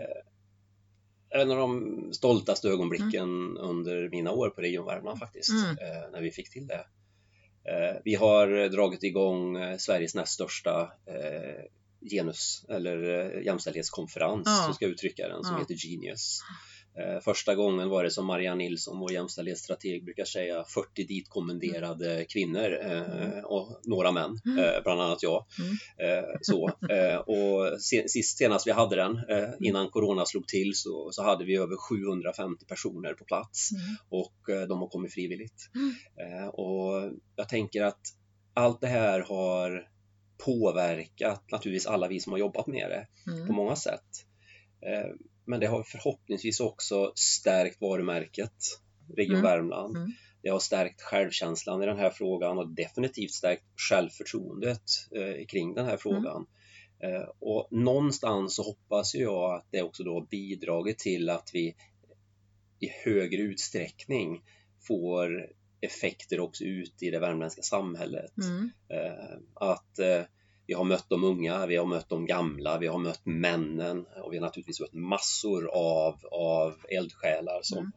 Eh, 0.00 1.40
en 1.40 1.50
av 1.50 1.56
de 1.56 2.12
stoltaste 2.12 2.68
ögonblicken 2.68 3.22
mm. 3.22 3.56
under 3.56 4.08
mina 4.08 4.32
år 4.32 4.50
på 4.50 4.60
Region 4.60 4.86
Värmland 4.86 5.18
faktiskt, 5.18 5.50
mm. 5.50 5.70
eh, 5.70 6.10
när 6.12 6.20
vi 6.20 6.30
fick 6.30 6.50
till 6.50 6.66
det. 6.66 6.84
Eh, 7.64 8.00
vi 8.04 8.14
har 8.14 8.68
dragit 8.68 9.02
igång 9.02 9.56
Sveriges 9.78 10.14
näst 10.14 10.32
största 10.32 10.92
genus 12.10 12.64
eller 12.68 13.30
jämställdhetskonferens, 13.40 14.42
ja. 14.46 14.64
så 14.66 14.72
ska 14.72 14.84
jag 14.84 14.92
uttrycka 14.92 15.28
den, 15.28 15.44
som 15.44 15.54
ja. 15.54 15.60
heter 15.60 15.86
Genius. 15.86 16.40
Eh, 16.98 17.20
första 17.20 17.54
gången 17.54 17.88
var 17.88 18.04
det 18.04 18.10
som 18.10 18.26
Marianne 18.26 18.64
Nilsson, 18.64 18.98
vår 18.98 19.12
jämställdhetsstrateg, 19.12 20.04
brukar 20.04 20.24
säga 20.24 20.64
40 20.64 21.04
ditkommenderade 21.04 22.12
mm. 22.12 22.26
kvinnor 22.26 22.78
eh, 22.82 23.44
och 23.44 23.80
några 23.84 24.12
män, 24.12 24.38
mm. 24.46 24.58
eh, 24.58 24.82
bland 24.82 25.00
annat 25.00 25.22
jag. 25.22 25.44
Mm. 25.58 26.24
så, 26.40 26.70
och 27.26 27.82
sist, 27.82 28.38
senast 28.38 28.66
vi 28.66 28.70
hade 28.70 28.96
den, 28.96 29.20
innan 29.60 29.88
corona 29.88 30.26
slog 30.26 30.48
till, 30.48 30.74
så, 30.74 31.08
så 31.12 31.22
hade 31.22 31.44
vi 31.44 31.56
över 31.56 31.76
750 31.76 32.64
personer 32.66 33.14
på 33.14 33.24
plats 33.24 33.70
mm. 33.72 33.96
och 34.08 34.68
de 34.68 34.80
har 34.80 34.88
kommit 34.88 35.14
frivilligt. 35.14 35.70
Mm. 35.74 36.48
och 36.48 37.12
jag 37.36 37.48
tänker 37.48 37.82
att 37.82 38.00
allt 38.54 38.80
det 38.80 38.86
här 38.86 39.20
har 39.20 39.88
påverkat 40.44 41.50
naturligtvis 41.52 41.86
alla 41.86 42.08
vi 42.08 42.20
som 42.20 42.32
har 42.32 42.38
jobbat 42.38 42.66
med 42.66 42.90
det 42.90 43.30
mm. 43.32 43.46
på 43.46 43.52
många 43.52 43.76
sätt. 43.76 44.26
Men 45.50 45.60
det 45.60 45.66
har 45.66 45.82
förhoppningsvis 45.82 46.60
också 46.60 47.12
stärkt 47.14 47.80
varumärket 47.80 48.80
Region 49.16 49.38
mm. 49.38 49.50
Värmland. 49.50 49.96
Mm. 49.96 50.12
Det 50.42 50.48
har 50.48 50.58
stärkt 50.58 51.02
självkänslan 51.02 51.82
i 51.82 51.86
den 51.86 51.98
här 51.98 52.10
frågan 52.10 52.58
och 52.58 52.68
definitivt 52.68 53.30
stärkt 53.30 53.64
självförtroendet 53.90 54.82
eh, 55.16 55.46
kring 55.46 55.74
den 55.74 55.84
här 55.84 55.92
mm. 55.92 55.98
frågan. 55.98 56.46
Mm. 57.00 57.14
Eh, 57.14 57.28
och 57.38 57.68
någonstans 57.70 58.54
så 58.54 58.62
hoppas 58.62 59.14
jag 59.14 59.54
att 59.54 59.66
det 59.70 59.82
också 59.82 60.04
då 60.04 60.20
bidragit 60.30 60.98
till 60.98 61.30
att 61.30 61.50
vi 61.52 61.76
i 62.78 62.88
högre 63.04 63.42
utsträckning 63.42 64.42
får 64.86 65.46
effekter 65.80 66.40
också 66.40 66.64
ute 66.64 67.06
i 67.06 67.10
det 67.10 67.18
värmländska 67.18 67.62
samhället. 67.62 68.32
Mm. 68.36 68.70
Eh, 68.88 69.38
att 69.54 69.98
eh, 69.98 70.22
vi 70.70 70.74
har 70.74 70.84
mött 70.84 71.08
de 71.08 71.24
unga, 71.24 71.66
vi 71.66 71.76
har 71.76 71.86
mött 71.86 72.08
de 72.08 72.26
gamla, 72.26 72.78
vi 72.78 72.86
har 72.86 72.98
mött 72.98 73.26
männen 73.26 74.06
och 74.24 74.32
vi 74.32 74.36
har 74.36 74.44
naturligtvis 74.44 74.80
mött 74.80 74.92
massor 74.92 75.70
av, 75.74 76.18
av 76.32 76.74
eldsjälar 76.88 77.60
som 77.62 77.78
mm. 77.78 77.92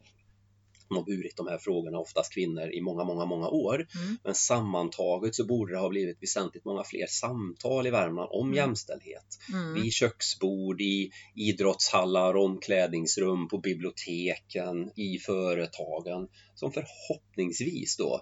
har 0.88 1.04
burit 1.04 1.36
de 1.36 1.46
här 1.48 1.58
frågorna, 1.58 1.98
oftast 1.98 2.34
kvinnor, 2.34 2.70
i 2.72 2.80
många, 2.80 3.04
många, 3.04 3.24
många 3.24 3.48
år. 3.48 3.74
Mm. 3.74 4.16
Men 4.24 4.34
sammantaget 4.34 5.34
så 5.34 5.46
borde 5.46 5.72
det 5.72 5.78
ha 5.78 5.88
blivit 5.88 6.22
väsentligt 6.22 6.64
många 6.64 6.84
fler 6.84 7.06
samtal 7.06 7.86
i 7.86 7.90
Värmland 7.90 8.28
om 8.32 8.46
mm. 8.46 8.56
jämställdhet. 8.56 9.38
Mm. 9.52 9.74
Vid 9.74 9.92
köksbord, 9.92 10.80
i 10.80 11.10
idrottshallar, 11.34 12.36
omklädningsrum, 12.36 13.48
på 13.48 13.58
biblioteken, 13.58 14.90
i 14.96 15.18
företagen 15.18 16.28
som 16.54 16.72
förhoppningsvis 16.72 17.96
då 17.96 18.20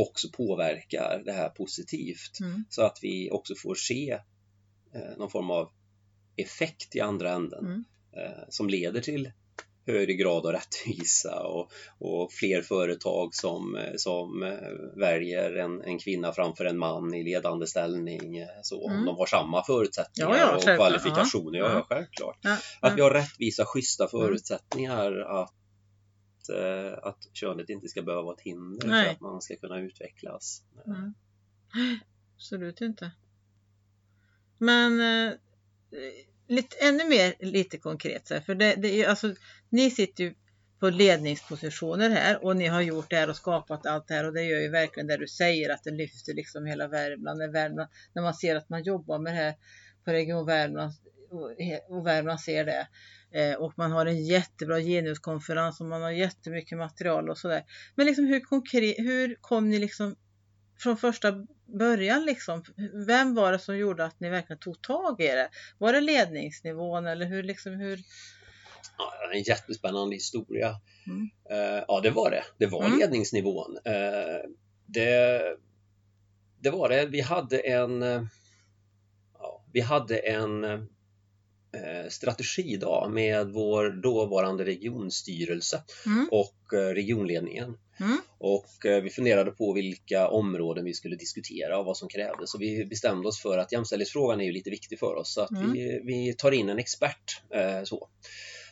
också 0.00 0.28
påverkar 0.32 1.22
det 1.24 1.32
här 1.32 1.48
positivt 1.48 2.40
mm. 2.40 2.64
så 2.68 2.82
att 2.82 2.98
vi 3.02 3.30
också 3.30 3.54
får 3.54 3.74
se 3.74 4.18
eh, 4.94 5.18
någon 5.18 5.30
form 5.30 5.50
av 5.50 5.70
effekt 6.36 6.96
i 6.96 7.00
andra 7.00 7.32
änden 7.32 7.66
mm. 7.66 7.84
eh, 8.16 8.44
som 8.48 8.68
leder 8.68 9.00
till 9.00 9.30
högre 9.86 10.14
grad 10.14 10.46
av 10.46 10.52
rättvisa 10.52 11.42
och, 11.42 11.70
och 11.98 12.32
fler 12.32 12.62
företag 12.62 13.34
som, 13.34 13.76
eh, 13.76 13.92
som 13.96 14.42
eh, 14.42 14.98
väljer 15.00 15.56
en, 15.56 15.82
en 15.82 15.98
kvinna 15.98 16.32
framför 16.32 16.64
en 16.64 16.78
man 16.78 17.14
i 17.14 17.22
ledande 17.22 17.66
ställning 17.66 18.38
eh, 18.38 18.48
så 18.62 18.88
mm. 18.88 18.98
om 18.98 19.06
de 19.06 19.16
har 19.16 19.26
samma 19.26 19.64
förutsättningar 19.64 20.30
ja, 20.30 20.38
ja, 20.38 20.56
och 20.56 20.76
kvalifikationer. 20.76 21.58
Ja, 21.58 21.72
ja, 21.72 21.86
självklart. 21.88 22.38
Ja, 22.42 22.56
att 22.80 22.96
vi 22.96 23.00
har 23.00 23.10
rättvisa, 23.10 23.64
schyssta 23.64 24.04
mm. 24.04 24.10
förutsättningar 24.10 25.12
att 25.12 25.54
att 27.02 27.18
könet 27.32 27.68
inte 27.68 27.88
ska 27.88 28.02
behöva 28.02 28.22
vara 28.22 28.34
ett 28.34 28.40
hinder 28.40 28.88
Nej. 28.88 29.04
för 29.04 29.12
att 29.12 29.20
man 29.20 29.42
ska 29.42 29.56
kunna 29.56 29.78
utvecklas. 29.78 30.62
Mm. 30.86 31.14
Absolut 32.36 32.80
inte. 32.80 33.10
Men 34.58 35.00
eh, 35.00 35.32
lite, 36.48 36.76
ännu 36.76 37.08
mer 37.08 37.34
lite 37.38 37.78
konkret, 37.78 38.28
för 38.46 38.54
det, 38.54 38.74
det, 38.74 39.06
alltså, 39.06 39.34
ni 39.68 39.90
sitter 39.90 40.24
ju 40.24 40.34
på 40.80 40.90
ledningspositioner 40.90 42.10
här 42.10 42.44
och 42.44 42.56
ni 42.56 42.66
har 42.66 42.80
gjort 42.80 43.10
det 43.10 43.16
här 43.16 43.30
och 43.30 43.36
skapat 43.36 43.86
allt 43.86 44.08
det 44.08 44.14
här 44.14 44.26
och 44.26 44.32
det 44.32 44.42
gör 44.42 44.60
ju 44.60 44.68
verkligen 44.68 45.06
det 45.06 45.16
du 45.16 45.28
säger 45.28 45.70
att 45.70 45.84
det 45.84 45.90
lyfter 45.90 46.34
liksom 46.34 46.66
hela 46.66 46.88
Värmland. 46.88 47.38
När, 47.38 47.48
Värmland, 47.48 47.90
när 48.12 48.22
man 48.22 48.34
ser 48.34 48.56
att 48.56 48.68
man 48.68 48.82
jobbar 48.82 49.18
med 49.18 49.32
det 49.32 49.36
här 49.36 49.54
på 50.04 50.10
Region 50.10 50.46
Värmland 50.46 50.92
och 51.88 52.06
Värmland 52.06 52.40
ser 52.40 52.64
det. 52.64 52.88
Eh, 53.32 53.54
och 53.54 53.72
man 53.76 53.92
har 53.92 54.06
en 54.06 54.24
jättebra 54.24 54.80
genuskonferens 54.80 55.80
och 55.80 55.86
man 55.86 56.02
har 56.02 56.10
jättemycket 56.10 56.78
material 56.78 57.30
och 57.30 57.38
sådär. 57.38 57.64
Men 57.94 58.06
liksom 58.06 58.26
hur 58.26 58.40
konkret, 58.40 58.98
hur 58.98 59.34
kom 59.40 59.70
ni 59.70 59.78
liksom 59.78 60.16
från 60.78 60.96
första 60.96 61.46
början 61.78 62.24
liksom? 62.24 62.64
Vem 63.06 63.34
var 63.34 63.52
det 63.52 63.58
som 63.58 63.78
gjorde 63.78 64.04
att 64.04 64.20
ni 64.20 64.28
verkligen 64.28 64.60
tog 64.60 64.82
tag 64.82 65.20
i 65.20 65.26
det? 65.26 65.48
Var 65.78 65.92
det 65.92 66.00
ledningsnivån 66.00 67.06
eller 67.06 67.26
hur 67.26 67.42
liksom 67.42 67.72
hur? 67.72 68.00
Ja, 68.98 69.12
en 69.34 69.42
jättespännande 69.42 70.16
historia. 70.16 70.76
Mm. 71.06 71.30
Uh, 71.50 71.84
ja, 71.88 72.00
det 72.02 72.10
var 72.10 72.30
det. 72.30 72.44
Det 72.58 72.66
var 72.66 72.84
mm. 72.84 72.98
ledningsnivån. 72.98 73.76
Uh, 73.76 74.50
det, 74.86 75.42
det 76.60 76.70
var 76.70 76.88
det. 76.88 77.06
Vi 77.06 77.20
hade 77.20 77.58
en, 77.58 78.02
ja, 79.38 79.64
vi 79.72 79.80
hade 79.80 80.18
en 80.18 80.64
Eh, 80.64 80.80
strategidag 82.08 83.10
med 83.12 83.48
vår 83.48 84.02
dåvarande 84.02 84.64
regionstyrelse 84.64 85.82
mm. 86.06 86.28
och 86.30 86.74
eh, 86.74 86.94
regionledningen. 86.94 87.76
Mm. 88.00 88.18
Och 88.38 88.86
eh, 88.86 89.02
vi 89.02 89.10
funderade 89.10 89.50
på 89.50 89.72
vilka 89.72 90.28
områden 90.28 90.84
vi 90.84 90.94
skulle 90.94 91.16
diskutera 91.16 91.78
och 91.78 91.84
vad 91.84 91.96
som 91.96 92.08
krävdes. 92.08 92.50
Så 92.50 92.58
vi 92.58 92.84
bestämde 92.84 93.28
oss 93.28 93.42
för 93.42 93.58
att 93.58 93.72
jämställdhetsfrågan 93.72 94.40
är 94.40 94.44
ju 94.44 94.52
lite 94.52 94.70
viktig 94.70 94.98
för 94.98 95.14
oss 95.14 95.34
så 95.34 95.40
att 95.40 95.50
mm. 95.50 95.72
vi, 95.72 96.00
vi 96.04 96.34
tar 96.38 96.52
in 96.52 96.68
en 96.68 96.78
expert. 96.78 97.42
så. 97.84 98.08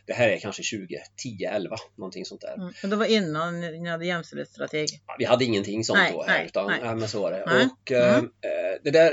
Det 0.06 0.14
här 0.14 0.28
är 0.28 0.38
kanske 0.38 0.62
2010, 0.62 1.44
11 1.44 1.76
någonting 1.96 2.24
sånt 2.24 2.40
där. 2.40 2.54
Mm. 2.54 2.72
Men 2.82 2.90
det 2.90 2.96
var 2.96 3.06
innan 3.06 3.60
ni 3.60 3.88
hade 3.88 4.06
jämställdhetsstrateg? 4.06 4.88
Vi 5.18 5.24
hade 5.24 5.44
ingenting 5.44 5.84
sånt 5.84 5.98
nej, 5.98 6.12
då 6.12 6.22
här, 6.22 6.38
nej, 6.38 6.46
utan 6.46 6.66
nej. 6.66 6.94
Men 6.94 7.08
så 7.08 7.22
var 7.22 7.32
det. 7.32 7.42
Och, 7.42 7.92
mm. 7.92 8.24
eh, 8.24 8.80
det 8.84 8.90
där 8.90 9.12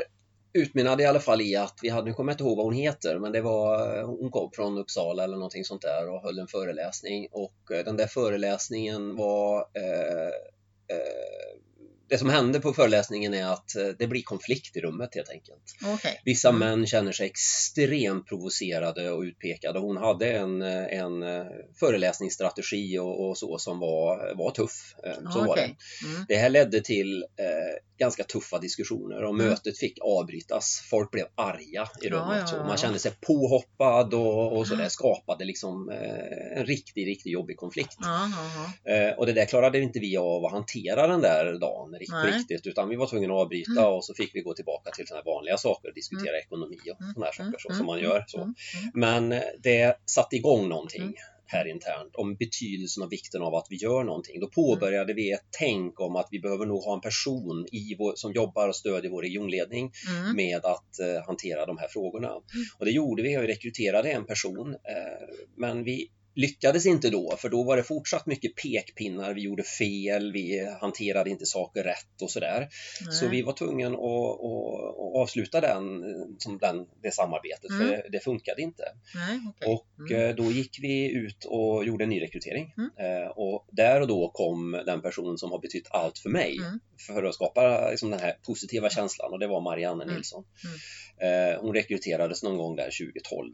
utmynnade 0.56 1.04
i 1.04 1.06
alla 1.06 1.20
fall 1.20 1.42
i 1.42 1.56
att 1.56 1.80
vi 1.82 1.90
hade, 1.90 2.08
nu 2.08 2.14
kommer 2.14 2.32
jag 2.32 2.34
inte 2.34 2.44
ihåg 2.44 2.58
vad 2.58 2.66
hon 2.66 2.74
heter, 2.74 3.20
men 3.20 3.32
det 3.32 3.42
var, 3.42 4.02
hon 4.04 4.32
kom 4.32 4.52
från 4.52 4.78
Uppsala 4.78 5.24
eller 5.24 5.38
någonting 5.38 5.64
sånt 5.64 5.82
där 5.82 6.10
och 6.10 6.22
höll 6.22 6.40
en 6.40 6.48
föreläsning. 6.48 7.28
Och 7.32 7.72
eh, 7.72 7.86
den 7.86 7.98
där 7.98 8.08
föreläsningen 8.08 9.16
var 9.16 9.58
eh, 9.74 10.28
eh, 10.98 11.60
det 12.08 12.18
som 12.18 12.30
hände 12.30 12.60
på 12.60 12.74
föreläsningen 12.74 13.34
är 13.34 13.46
att 13.46 13.76
eh, 13.76 13.88
det 14.00 14.08
blir 14.08 14.22
konflikt 14.22 14.78
i 14.78 14.82
rummet 14.82 15.16
helt 15.16 15.30
enkelt. 15.30 15.64
Okay. 15.96 16.12
Vissa 16.26 16.50
mm. 16.50 16.60
män 16.60 16.88
känner 16.88 17.12
sig 17.12 17.26
extremt 17.28 18.28
provocerade 18.28 19.12
och 19.12 19.22
utpekade. 19.22 19.80
Hon 19.80 19.98
hade 19.98 20.32
en, 20.32 20.62
en 20.62 21.24
eh, 21.24 21.46
föreläsningsstrategi 21.80 23.00
och, 23.00 23.30
och 23.30 23.38
så 23.38 23.58
som 23.58 23.80
var, 23.80 24.36
var 24.36 24.52
tuff. 24.52 24.96
Så 25.34 25.40
okay. 25.40 25.48
var 25.48 25.56
det. 25.56 25.62
Mm. 25.62 26.26
det 26.28 26.36
här 26.36 26.50
ledde 26.50 26.82
till 26.82 27.24
eh, 27.24 27.82
ganska 27.98 28.24
tuffa 28.24 28.60
diskussioner 28.60 29.24
och 29.24 29.34
mm. 29.34 29.48
mötet 29.48 29.78
fick 29.78 29.98
avbrytas. 30.02 30.88
Folk 30.90 31.12
blev 31.12 31.26
arga 31.36 31.90
i 32.02 32.10
rummet. 32.10 32.44
Ja, 32.46 32.48
ja, 32.52 32.58
ja. 32.58 32.68
Man 32.68 32.78
kände 32.78 33.00
sig 33.00 33.12
påhoppad 33.22 34.14
och, 34.14 34.58
och 34.58 34.68
så 34.68 34.76
där 34.76 34.90
skapade 34.90 35.46
liksom 35.46 35.90
eh, 35.90 36.60
en 36.60 36.66
riktigt, 36.66 37.06
riktigt 37.06 37.32
jobbig 37.32 37.58
konflikt. 37.58 37.98
Eh, 38.84 39.18
och 39.18 39.26
det 39.26 39.34
där 39.34 39.46
klarade 39.46 39.80
inte 39.80 40.00
vi 40.00 40.18
av 40.18 40.46
att 40.46 40.52
hantera 40.52 41.08
den 41.08 41.22
där 41.22 41.60
dagen 41.60 41.95
riktigt, 42.00 42.36
riktigt 42.36 42.68
utan 42.68 42.90
vi 42.90 42.96
var 42.96 43.08
tvungna 43.08 43.34
att 43.34 43.42
avbryta 43.42 43.72
mm. 43.72 43.94
och 43.94 44.06
så 44.06 44.14
fick 44.14 44.36
vi 44.36 44.42
gå 44.42 44.54
tillbaka 44.54 44.92
till 44.92 45.08
sådana 45.08 45.24
vanliga 45.24 45.58
saker 45.58 45.90
och 45.90 45.96
diskutera 45.96 46.30
mm. 46.30 46.42
ekonomi 46.42 46.78
och 46.92 47.02
mm. 47.02 47.14
sådana 47.14 47.26
här 47.26 47.34
saker 47.34 47.58
så, 47.60 47.74
som 47.74 47.86
man 47.86 48.00
gör. 48.00 48.24
Så. 48.28 48.54
Men 48.94 49.30
det 49.60 50.00
satte 50.06 50.36
igång 50.36 50.70
någonting 50.70 51.16
här 51.48 51.68
internt 51.68 52.16
om 52.16 52.36
betydelsen 52.36 53.04
och 53.04 53.12
vikten 53.12 53.42
av 53.42 53.56
att 53.56 53.68
vi 53.70 53.76
gör 53.76 54.04
någonting. 54.04 54.40
Då 54.40 54.48
påbörjade 54.48 55.14
vi 55.14 55.32
ett 55.32 55.46
tänk 55.60 56.00
om 56.00 56.16
att 56.16 56.28
vi 56.32 56.40
behöver 56.40 56.66
nog 56.66 56.84
ha 56.84 56.94
en 56.94 57.02
person 57.02 57.68
i 57.72 57.96
vår, 58.00 58.14
som 58.16 58.32
jobbar 58.32 58.68
och 58.68 58.76
stödjer 58.76 59.12
vår 59.12 59.22
regionledning 59.22 59.92
mm. 60.08 60.36
med 60.36 60.66
att 60.66 61.00
eh, 61.00 61.26
hantera 61.26 61.66
de 61.66 61.78
här 61.78 61.88
frågorna. 61.88 62.28
Mm. 62.28 62.42
Och 62.80 62.86
det 62.86 62.92
gjorde 62.92 63.24
vi, 63.24 63.30
vi 63.30 63.48
rekryterade 63.48 64.12
en 64.12 64.26
person 64.26 64.74
eh, 64.74 65.36
men 65.58 65.84
vi 65.84 66.10
lyckades 66.36 66.86
inte 66.86 67.10
då, 67.10 67.36
för 67.38 67.50
då 67.50 67.64
var 67.64 67.78
det 67.78 67.84
fortsatt 67.84 68.26
mycket 68.26 68.56
pekpinnar, 68.56 69.34
vi 69.34 69.42
gjorde 69.42 69.64
fel, 69.64 70.32
vi 70.32 70.70
hanterade 70.82 71.30
inte 71.30 71.46
saker 71.46 71.84
rätt 71.84 72.22
och 72.22 72.32
sådär. 72.32 72.68
Så 73.12 73.28
vi 73.28 73.42
var 73.42 73.54
tvungna 73.54 73.88
att, 73.88 73.94
att, 73.94 74.00
att, 75.00 75.22
avsluta 75.22 75.62
den, 75.62 76.04
som 76.40 76.58
den, 76.58 76.86
det 77.04 77.14
samarbetet, 77.14 77.70
mm. 77.70 77.88
för 77.88 78.10
det, 78.12 78.20
funkade 78.20 78.62
inte. 78.62 78.84
Nej, 79.16 79.40
okay. 79.50 79.74
Och 79.74 80.12
mm. 80.12 80.30
Eh, 80.30 80.36
då 80.36 80.52
gick 80.52 80.80
vi 80.82 81.12
ut 81.12 81.46
och 81.46 81.86
gjorde 81.86 82.04
en 82.04 82.10
ny 82.10 82.22
rekrytering. 82.22 82.74
Mm. 82.78 82.90
Eh, 82.98 83.28
och 83.28 83.68
där 83.72 84.02
och 84.02 84.08
då 84.08 84.32
kom 84.34 84.82
den 84.86 85.02
person 85.02 85.38
som 85.38 85.52
har 85.52 85.60
betytt 85.60 85.88
allt 85.92 86.18
för 86.18 86.30
mig 86.30 86.58
mm. 86.58 86.80
för 87.08 87.24
att 87.24 87.36
skapa 87.36 87.90
liksom, 87.90 88.10
den 88.10 88.20
här 88.20 88.38
positiva 88.46 88.90
känslan 88.90 89.34
och 89.34 89.40
det 89.40 89.48
var 89.48 89.62
Marianne 89.62 90.04
mm. 90.04 90.16
Nilsson. 90.16 90.44
Mm. 90.64 91.54
Eh, 91.54 91.62
hon 91.62 91.74
rekryterades 91.74 92.44
någon 92.44 92.58
gång 92.58 92.76
där 92.76 92.90
2012. 93.06 93.54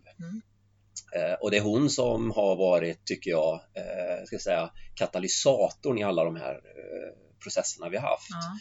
Eh, 1.16 1.34
och 1.34 1.52
det 1.52 1.58
är 1.58 1.62
hon 1.62 1.90
som 1.90 2.32
har 2.32 2.56
varit, 2.56 3.06
tycker 3.06 3.32
jag, 3.32 3.54
eh, 3.54 4.26
ska 4.26 4.40
säga, 4.40 4.72
katalysatorn 4.96 5.98
i 5.98 6.04
alla 6.04 6.24
de 6.24 6.36
här 6.36 6.54
eh, 6.54 7.40
processerna 7.44 7.90
vi 7.90 7.98
har 7.98 8.10
haft. 8.10 8.30
Ja. 8.30 8.58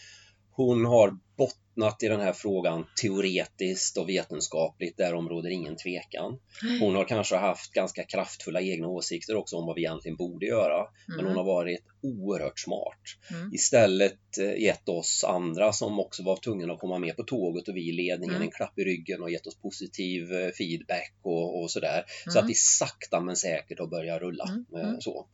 Hon 0.51 0.85
har 0.85 1.19
bottnat 1.37 2.03
i 2.03 2.09
den 2.09 2.21
här 2.21 2.33
frågan 2.33 2.87
teoretiskt 3.03 3.97
och 3.97 4.09
vetenskapligt, 4.09 4.97
därom 4.97 5.29
råder 5.29 5.51
ingen 5.51 5.77
tvekan. 5.77 6.39
Hon 6.81 6.95
har 6.95 7.05
kanske 7.05 7.37
haft 7.37 7.73
ganska 7.73 8.05
kraftfulla 8.05 8.61
egna 8.61 8.89
åsikter 8.89 9.37
också 9.37 9.57
om 9.57 9.67
vad 9.67 9.75
vi 9.75 9.81
egentligen 9.81 10.17
borde 10.17 10.47
göra, 10.47 10.77
mm. 10.77 10.91
men 11.07 11.19
hon 11.19 11.27
mm. 11.27 11.37
har 11.37 11.45
varit 11.45 11.81
oerhört 12.03 12.59
smart. 12.59 13.01
Mm. 13.31 13.55
Istället 13.55 14.39
eh, 14.41 14.63
gett 14.63 14.89
oss 14.89 15.25
andra 15.25 15.73
som 15.73 16.01
också 16.01 16.23
var 16.23 16.37
tvungna 16.37 16.73
att 16.73 16.81
komma 16.81 16.99
med 16.99 17.17
på 17.17 17.23
tåget 17.23 17.69
och 17.69 17.77
vi 17.77 17.89
i 17.89 17.93
ledningen 17.93 18.37
mm. 18.37 18.43
en 18.43 18.51
klapp 18.51 18.79
i 18.79 18.85
ryggen 18.85 19.23
och 19.23 19.31
gett 19.31 19.47
oss 19.47 19.57
positiv 19.57 20.33
eh, 20.33 20.51
feedback 20.51 21.15
och, 21.23 21.63
och 21.63 21.71
sådär. 21.71 22.05
Så 22.25 22.31
att 22.31 22.37
mm. 22.37 22.49
vi 22.49 22.55
sakta 22.55 23.21
men 23.21 23.37
säkert 23.37 23.79
har 23.79 23.87
börjat 23.87 24.21
rulla. 24.21 24.45
Mm. 24.75 25.01
Så. 25.01 25.27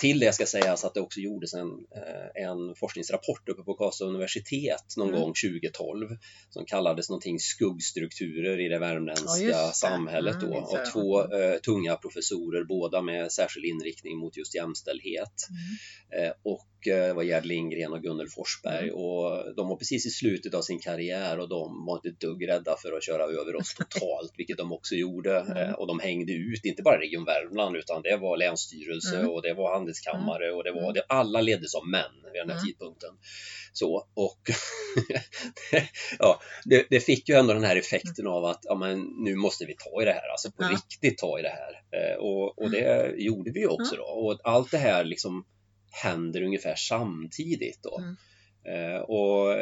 Till 0.00 0.18
det 0.18 0.34
ska 0.34 0.46
sägas 0.46 0.84
att 0.84 0.94
det 0.94 1.00
också 1.00 1.20
gjordes 1.20 1.54
en, 1.54 1.68
eh, 1.68 2.44
en 2.44 2.74
forskningsrapport 2.74 3.48
uppe 3.48 3.62
på 3.62 3.74
Karlstad 3.74 4.04
universitet 4.04 4.94
någon 4.96 5.12
gång 5.12 5.33
2012 5.34 6.08
som 6.50 6.64
kallades 6.64 7.10
någonting 7.10 7.38
skuggstrukturer 7.38 8.60
i 8.60 8.68
det 8.68 8.78
värmländska 8.78 9.44
ja, 9.44 9.70
samhället 9.74 10.40
då 10.40 10.54
av 10.54 10.92
två 10.92 11.22
uh, 11.22 11.56
tunga 11.64 11.96
professorer, 11.96 12.64
båda 12.64 13.02
med 13.02 13.32
särskild 13.32 13.66
inriktning 13.66 14.18
mot 14.18 14.36
just 14.36 14.54
jämställdhet. 14.54 15.48
Mm. 15.50 16.26
Uh, 16.26 16.32
och 16.42 16.68
det 16.84 17.12
var 17.12 17.22
Gerd 17.22 17.44
Lindgren 17.44 17.92
och 17.92 18.02
Gunnel 18.02 18.28
Forsberg 18.28 18.88
mm. 18.88 18.94
och 18.94 19.54
de 19.56 19.68
var 19.68 19.76
precis 19.76 20.06
i 20.06 20.10
slutet 20.10 20.54
av 20.54 20.62
sin 20.62 20.78
karriär 20.78 21.38
och 21.38 21.48
de 21.48 21.86
var 21.86 21.96
inte 21.96 22.26
dugg 22.26 22.48
rädda 22.48 22.76
för 22.82 22.96
att 22.96 23.04
köra 23.04 23.22
över 23.22 23.56
oss 23.56 23.74
totalt, 23.74 24.32
vilket 24.36 24.58
de 24.58 24.72
också 24.72 24.94
gjorde. 24.94 25.40
Mm. 25.40 25.74
Och 25.74 25.86
de 25.86 26.00
hängde 26.00 26.32
ut, 26.32 26.64
inte 26.64 26.82
bara 26.82 27.00
Region 27.00 27.24
Värmland, 27.24 27.76
utan 27.76 28.02
det 28.02 28.16
var 28.16 28.36
länsstyrelse 28.36 29.16
mm. 29.16 29.30
och 29.30 29.42
det 29.42 29.54
var 29.54 29.74
handelskammare 29.74 30.52
och 30.52 30.64
det 30.64 30.72
var, 30.72 30.92
det, 30.92 31.04
alla 31.08 31.40
leddes 31.40 31.74
av 31.74 31.88
män 31.88 32.14
vid 32.32 32.40
den 32.40 32.50
här 32.50 32.56
mm. 32.56 32.66
tidpunkten. 32.66 33.14
Så, 33.72 34.06
och 34.14 34.40
ja, 36.18 36.40
det, 36.64 36.86
det, 36.90 37.00
fick 37.00 37.28
ju 37.28 37.34
ändå 37.34 37.54
den 37.54 37.64
här 37.64 37.76
effekten 37.76 38.26
av 38.26 38.44
att 38.44 38.60
ja, 38.62 38.74
men, 38.74 39.00
nu 39.00 39.34
måste 39.34 39.64
vi 39.64 39.74
ta 39.74 40.02
i 40.02 40.04
det 40.04 40.12
här, 40.12 40.28
alltså 40.32 40.50
på 40.50 40.62
ja. 40.62 40.68
riktigt 40.68 41.18
ta 41.18 41.38
i 41.38 41.42
det 41.42 41.48
här. 41.48 41.82
Eh, 42.00 42.16
och, 42.16 42.58
och 42.58 42.70
det 42.70 43.14
gjorde 43.16 43.50
vi 43.50 43.66
också 43.66 43.96
då. 43.96 44.04
Och 44.04 44.40
allt 44.44 44.70
det 44.70 44.78
här 44.78 45.04
liksom 45.04 45.44
händer 45.90 46.42
ungefär 46.42 46.74
samtidigt 46.74 47.82
då. 47.82 47.98
Mm. 47.98 48.16
Eh, 48.64 49.00
och 49.00 49.56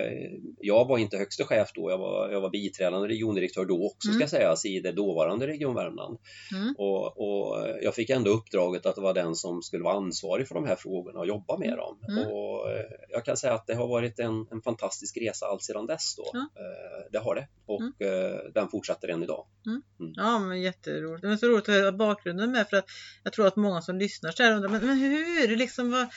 jag 0.61 0.89
var 0.89 0.99
inte 0.99 1.17
högste 1.17 1.45
chef 1.45 1.71
då, 1.75 1.91
jag 1.91 1.99
var, 1.99 2.31
jag 2.31 2.41
var 2.41 2.51
biträdande 2.51 3.09
regiondirektör 3.09 3.65
då 3.65 3.87
också 3.87 4.09
mm. 4.09 4.21
ska 4.21 4.37
sägas 4.37 4.65
i 4.65 4.81
det 4.81 4.93
dåvarande 4.93 5.47
Region 5.47 5.75
Värmland. 5.75 6.19
Mm. 6.55 6.75
Och, 6.79 7.21
och, 7.21 7.69
jag 7.83 7.95
fick 7.95 8.11
ändå 8.11 8.31
uppdraget 8.31 8.87
att 8.87 8.99
vara 8.99 9.13
den 9.13 9.35
som 9.35 9.63
skulle 9.63 9.85
vara 9.85 9.97
ansvarig 9.97 10.49
för 10.49 10.55
de 10.55 10.67
här 10.67 10.77
frågorna 10.77 11.19
och 11.19 11.27
jobba 11.27 11.59
med 11.59 11.77
dem. 11.77 11.99
Mm. 12.09 12.27
Och 12.27 12.71
eh, 12.71 12.85
jag 13.11 13.25
kan 13.25 13.37
säga 13.37 13.55
att 13.55 13.67
det 13.67 13.75
har 13.75 13.89
varit 13.89 14.19
en, 14.19 14.47
en 14.51 14.63
fantastisk 14.63 15.17
resa 15.17 15.47
allt 15.47 15.63
sedan 15.63 15.87
dess 15.87 16.17
då. 16.17 16.39
Eh, 16.39 17.13
det 17.13 17.19
har 17.19 17.35
det 17.35 17.49
och 17.67 17.81
mm. 17.81 18.53
den 18.55 18.69
fortsätter 18.69 19.09
än 19.09 19.23
idag. 19.23 19.47
Mm. 19.67 19.83
Mm. 20.01 20.13
Ja 20.17 20.39
men 20.39 20.63
jätteroligt. 20.63 21.23
Det 21.23 21.29
är 21.29 21.37
så 21.37 21.49
roligt 21.49 21.69
att 21.69 21.75
höra 21.75 21.93
bakgrunden 21.93 22.53
med 22.53 22.69
för 22.69 22.77
att 22.77 22.87
jag 23.23 23.33
tror 23.33 23.47
att 23.47 23.57
många 23.57 23.83
som 23.83 23.99
lyssnar 23.99 24.31
så 24.31 24.43
här 24.43 24.53
undrar 24.53 24.69
men, 24.69 24.87
men 24.87 24.99
hur, 24.99 25.57
liksom 25.57 25.91
vad 25.91 26.09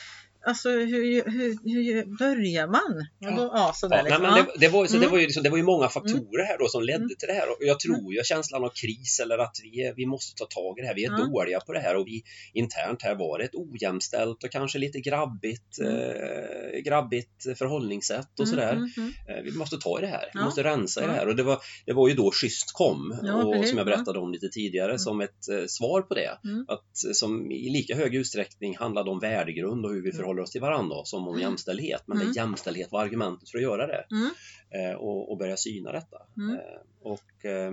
Alltså 0.46 0.70
hur, 0.70 1.32
hur, 1.32 1.58
hur 1.64 2.18
börjar 2.18 2.68
man? 2.68 3.08
Ja. 3.20 3.32
Då, 3.32 3.52
ja, 3.54 3.72
sådär, 3.76 3.98
ja, 3.98 4.04
liksom. 4.04 4.22
men 4.22 4.34
det, 4.34 4.46
det, 4.60 4.68
var, 4.68 4.86
så 4.86 4.96
mm. 4.96 5.06
det, 5.06 5.12
var 5.12 5.18
ju 5.18 5.26
liksom, 5.26 5.44
det 5.44 5.50
var 5.50 5.58
ju 5.58 5.64
många 5.64 5.90
faktorer 5.90 6.46
här 6.46 6.58
då 6.60 6.68
som 6.68 6.84
ledde 6.84 6.98
mm. 6.98 7.16
till 7.20 7.28
det 7.28 7.34
här 7.34 7.50
och 7.50 7.58
jag 7.60 7.80
tror 7.80 8.14
ju 8.14 8.24
känslan 8.24 8.64
av 8.64 8.70
kris 8.70 9.20
eller 9.24 9.38
att 9.38 9.56
vi, 9.64 9.94
vi 9.96 10.06
måste 10.06 10.36
ta 10.36 10.46
tag 10.46 10.80
i 10.80 10.82
det 10.82 10.88
här. 10.88 10.96
Vi 10.96 11.06
är 11.06 11.10
mm. 11.10 11.32
dåliga 11.32 11.60
på 11.60 11.74
det 11.74 11.80
här 11.80 11.96
och 11.96 12.08
vi 12.08 12.24
internt 12.54 13.02
här 13.02 13.16
var 13.16 13.40
det 13.40 13.46
ett 13.46 13.56
ojämställt 13.56 14.44
och 14.44 14.52
kanske 14.52 14.80
lite 14.80 15.00
grabbigt, 15.00 15.80
mm. 15.80 15.96
eh, 15.96 16.80
grabbigt 16.80 17.58
förhållningssätt 17.58 18.40
och 18.40 18.48
sådär. 18.48 18.74
Mm, 18.74 18.90
mm, 18.98 19.14
eh, 19.30 19.44
vi 19.44 19.52
måste 19.52 19.78
ta 19.78 19.98
i 20.00 20.02
det 20.02 20.08
här, 20.08 20.32
vi 20.34 20.40
måste 20.40 20.64
rensa 20.64 21.04
i 21.04 21.08
det 21.08 21.14
här 21.14 21.28
och 21.28 21.36
det 21.36 21.44
var, 21.44 21.60
det 21.86 21.94
var 21.94 22.10
ju 22.10 22.16
då 22.16 22.32
Schysst 22.32 22.74
kom 22.74 23.12
och, 23.12 23.68
som 23.68 23.78
jag 23.78 23.86
berättade 23.86 24.20
om 24.20 24.32
lite 24.32 24.50
tidigare 24.50 25.00
som 25.00 25.22
ett 25.22 25.50
eh, 25.52 25.66
svar 25.68 26.02
på 26.02 26.14
det. 26.14 26.40
Att, 26.68 27.16
som 27.16 27.52
i 27.52 27.70
lika 27.70 27.96
hög 27.96 28.16
utsträckning 28.16 28.78
handlade 28.78 29.10
om 29.10 29.20
värdegrund 29.20 29.86
och 29.86 29.92
hur 29.92 30.04
vi 30.04 30.12
förhåller 30.12 30.35
förhåller 30.36 30.44
oss 30.44 30.52
till 30.52 30.62
varandra 30.62 31.06
som 31.06 31.28
om 31.28 31.36
mm. 31.36 31.42
jämställdhet. 31.42 32.04
Men 32.06 32.18
mm. 32.18 32.28
det 32.28 32.40
jämställdhet 32.40 32.92
var 32.92 33.04
argumentet 33.04 33.50
för 33.50 33.58
att 33.58 33.64
göra 33.64 33.88
det 33.88 34.06
mm. 34.12 34.32
eh, 34.70 34.96
och, 34.96 35.32
och, 35.32 35.38
börja 35.38 35.58
syna 35.58 35.92
detta. 35.92 36.18
Mm. 36.38 36.56
Eh, 36.56 36.82
och 37.02 37.46
eh, 37.46 37.72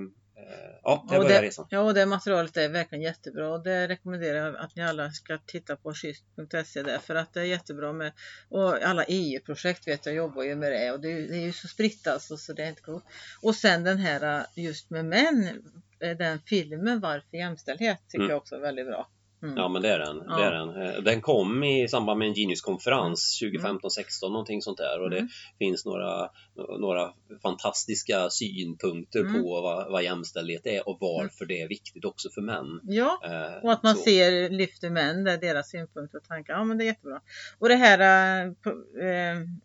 Ja, 0.83 1.07
det 1.11 1.19
och 1.19 1.29
det, 1.29 1.43
resan. 1.43 1.67
Ja, 1.71 1.81
och 1.81 1.95
det 1.95 2.07
materialet 2.07 2.57
är 2.57 2.69
verkligen 2.69 3.03
jättebra 3.03 3.53
och 3.53 3.63
det 3.63 3.89
rekommenderar 3.89 4.47
jag 4.47 4.57
att 4.57 4.77
ni 4.77 4.83
alla 4.83 5.11
ska 5.11 5.39
titta 5.47 5.77
på 5.77 5.95
schysst.se 5.95 6.83
där 6.83 6.99
för 6.99 7.15
att 7.15 7.35
det 7.35 7.41
är 7.41 7.45
jättebra 7.45 7.93
med 7.93 8.13
och 8.49 8.83
alla 8.83 9.05
EU-projekt 9.05 9.89
vet 9.89 10.07
jag 10.07 10.15
jobbar 10.15 10.43
ju 10.43 10.57
med 10.57 10.73
det 10.73 10.93
och 10.93 11.01
det 11.01 11.13
är, 11.13 11.29
det 11.29 11.37
är 11.37 11.41
ju 11.41 11.53
så 11.53 11.69
spritt 11.69 12.07
alltså 12.07 12.37
så 12.37 12.53
det 12.53 12.63
är 12.63 12.69
inte 12.69 12.83
coolt. 12.83 13.05
Och 13.43 13.55
sen 13.55 13.85
den 13.85 13.99
här 13.99 14.47
just 14.55 14.91
med 14.91 15.05
män, 15.05 15.63
den 15.99 16.39
filmen 16.47 17.01
Varför 17.01 17.37
jämställdhet 17.37 17.99
tycker 18.09 18.25
mm. 18.25 18.31
jag 18.31 18.39
också 18.39 18.55
är 18.55 18.61
väldigt 18.61 18.87
bra. 18.87 19.09
Mm. 19.43 19.57
Ja 19.57 19.69
men 19.69 19.83
det 19.83 19.89
är 19.89 19.99
den. 19.99 20.23
Ja. 20.29 20.37
Det 20.37 20.45
är 20.45 20.53
den. 20.53 20.83
Eh, 20.83 21.03
den 21.03 21.21
kom 21.21 21.65
i 21.65 21.89
samband 21.89 22.19
med 22.19 22.29
en 22.29 22.35
Genius-konferens 22.35 23.43
2015-16 23.43 24.25
mm. 24.25 24.33
någonting 24.33 24.63
sånt 24.63 24.79
där 24.79 25.01
och 25.03 25.11
det 25.11 25.19
mm. 25.19 25.29
finns 25.59 25.85
några, 25.85 26.31
några 26.79 27.13
fantastiska 27.43 28.31
synpunkter 28.31 29.21
mm. 29.21 29.43
på 29.43 29.61
vad, 29.61 29.93
vad 29.93 30.03
jämställdhet 30.03 30.67
är 30.67 30.89
och 30.89 30.99
varför 31.01 31.45
det 31.45 31.61
är 31.61 31.69
viktigt 31.69 32.05
också 32.05 32.29
för 32.35 32.41
män. 32.41 32.81
Ja, 32.83 33.21
eh, 33.25 33.65
och 33.65 33.73
att 33.73 33.83
man 33.83 33.95
så. 33.95 34.03
ser, 34.03 34.51
lyfter 34.51 34.91
män, 34.91 35.25
där 35.25 35.39
deras 35.39 35.71
synpunkter 35.71 36.19
och 36.19 36.25
tankar. 36.25 36.55
Ja 36.55 36.65
men 36.65 36.79
det 36.79 36.85
är 36.85 36.87
jättebra. 36.87 37.21
Och 37.59 37.69
det 37.69 37.75
här 37.75 37.99
äh, 38.41 38.53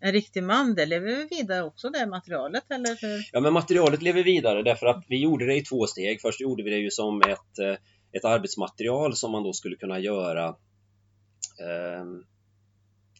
En 0.00 0.12
riktig 0.12 0.42
man, 0.42 0.74
det 0.74 0.86
lever 0.86 1.28
vidare 1.30 1.62
också 1.62 1.90
det 1.90 2.06
materialet 2.06 2.64
eller? 2.70 2.96
Hur? 3.00 3.28
Ja 3.32 3.40
men 3.40 3.52
materialet 3.52 4.02
lever 4.02 4.22
vidare 4.22 4.62
därför 4.62 4.86
att 4.86 5.04
vi 5.08 5.22
gjorde 5.22 5.46
det 5.46 5.54
i 5.54 5.64
två 5.64 5.86
steg. 5.86 6.20
Först 6.20 6.40
gjorde 6.40 6.62
vi 6.62 6.70
det 6.70 6.76
ju 6.76 6.90
som 6.90 7.22
ett 7.22 7.80
ett 8.12 8.24
arbetsmaterial 8.24 9.16
som 9.16 9.32
man 9.32 9.42
då 9.42 9.52
skulle 9.52 9.76
kunna 9.76 9.98
göra 9.98 10.48
eh, 11.60 12.04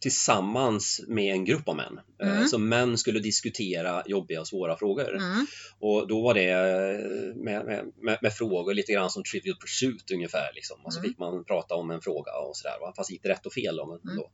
tillsammans 0.00 1.00
med 1.08 1.32
en 1.32 1.44
grupp 1.44 1.68
av 1.68 1.76
män. 1.76 2.00
Eh, 2.22 2.36
mm. 2.36 2.48
Så 2.48 2.58
män 2.58 2.98
skulle 2.98 3.20
diskutera 3.20 4.02
jobbiga 4.06 4.40
och 4.40 4.48
svåra 4.48 4.76
frågor. 4.76 5.16
Mm. 5.16 5.46
Och 5.80 6.08
då 6.08 6.22
var 6.22 6.34
det 6.34 6.54
med, 7.36 7.66
med, 8.02 8.18
med, 8.22 8.32
frågor 8.32 8.74
lite 8.74 8.92
grann 8.92 9.10
som 9.10 9.22
Trivial 9.22 9.56
Pursuit 9.60 10.10
ungefär. 10.10 10.52
Liksom. 10.54 10.76
Och 10.84 10.92
så 10.92 10.98
mm. 10.98 11.10
fick 11.10 11.18
man 11.18 11.44
prata 11.44 11.74
om 11.74 11.90
en 11.90 12.00
fråga 12.00 12.32
och 12.32 12.56
sådär. 12.56 12.92
Fast 12.96 13.10
inte 13.10 13.28
rätt 13.28 13.46
och 13.46 13.52
fel. 13.52 13.76
Men, 13.76 14.12
mm. 14.12 14.16
då. 14.16 14.30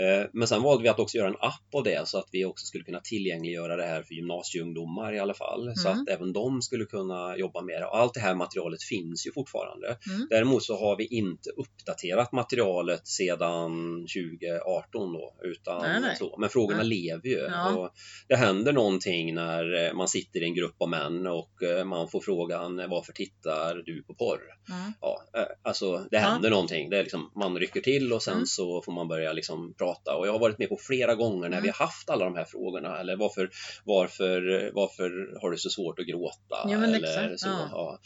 Eh, 0.00 0.26
men 0.32 0.48
sen 0.48 0.62
valde 0.62 0.82
vi 0.82 0.88
att 0.88 0.98
också 0.98 1.18
göra 1.18 1.28
en 1.28 1.36
app 1.40 1.74
av 1.74 1.82
det 1.82 2.08
så 2.08 2.18
att 2.18 2.28
vi 2.32 2.44
också 2.44 2.66
skulle 2.66 2.84
kunna 2.84 3.00
tillgängliggöra 3.00 3.76
det 3.76 3.86
här 3.86 4.02
för 4.02 4.14
gymnasieungdomar 4.14 5.14
i 5.14 5.18
alla 5.18 5.34
fall 5.34 5.62
mm. 5.62 5.76
så 5.76 5.88
att 5.88 6.08
även 6.08 6.32
de 6.32 6.62
skulle 6.62 6.84
kunna 6.84 7.36
jobba 7.36 7.62
med 7.62 7.80
det. 7.80 7.86
Och 7.86 7.98
allt 7.98 8.14
det 8.14 8.20
här 8.20 8.34
materialet 8.34 8.82
finns 8.82 9.26
ju 9.26 9.32
fortfarande. 9.32 9.86
Mm. 9.86 10.26
Däremot 10.30 10.64
så 10.64 10.76
har 10.76 10.96
vi 10.96 11.06
inte 11.06 11.50
uppdaterat 11.50 12.32
materialet 12.32 13.06
sedan 13.08 13.70
2018 14.00 14.85
då, 14.92 15.34
utan 15.42 15.82
nej, 15.82 16.00
nej. 16.00 16.16
Så. 16.16 16.36
men 16.38 16.50
frågorna 16.50 16.78
nej. 16.78 16.88
lever 16.88 17.28
ju. 17.28 17.48
Ja. 17.50 17.76
Och 17.76 17.90
det 18.28 18.36
händer 18.36 18.72
någonting 18.72 19.34
när 19.34 19.92
man 19.94 20.08
sitter 20.08 20.42
i 20.42 20.44
en 20.44 20.54
grupp 20.54 20.82
av 20.82 20.88
män 20.88 21.26
och 21.26 21.62
eh, 21.62 21.84
man 21.84 22.08
får 22.08 22.20
frågan 22.20 22.76
varför 22.90 23.12
tittar 23.12 23.82
du 23.86 24.02
på 24.02 24.14
porr? 24.14 24.40
Mm. 24.68 24.92
Ja, 25.00 25.22
eh, 25.36 25.42
alltså 25.62 26.06
det 26.10 26.18
händer 26.18 26.48
ja. 26.48 26.54
någonting. 26.54 26.90
Det 26.90 26.98
är 26.98 27.02
liksom, 27.02 27.32
man 27.36 27.58
rycker 27.58 27.80
till 27.80 28.12
och 28.12 28.22
sen 28.22 28.34
mm. 28.34 28.46
så 28.46 28.82
får 28.82 28.92
man 28.92 29.08
börja 29.08 29.32
liksom 29.32 29.74
prata 29.78 30.16
och 30.16 30.26
jag 30.26 30.32
har 30.32 30.40
varit 30.40 30.58
med 30.58 30.68
på 30.68 30.78
flera 30.80 31.14
gånger 31.14 31.48
när 31.48 31.56
mm. 31.56 31.62
vi 31.62 31.68
har 31.68 31.86
haft 31.86 32.10
alla 32.10 32.24
de 32.24 32.36
här 32.36 32.44
frågorna 32.44 33.00
eller 33.00 33.16
varför, 33.16 33.50
varför, 33.84 34.70
varför 34.74 35.38
har 35.40 35.50
du 35.50 35.56
så 35.56 35.70
svårt 35.70 35.98
att 35.98 36.06
gråta? 36.06 36.56
Ja, 36.64 36.84
eller 36.84 37.36
så. 37.36 37.48
Ja. 37.48 37.98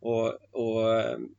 Och, 0.00 0.26
och, 0.52 0.82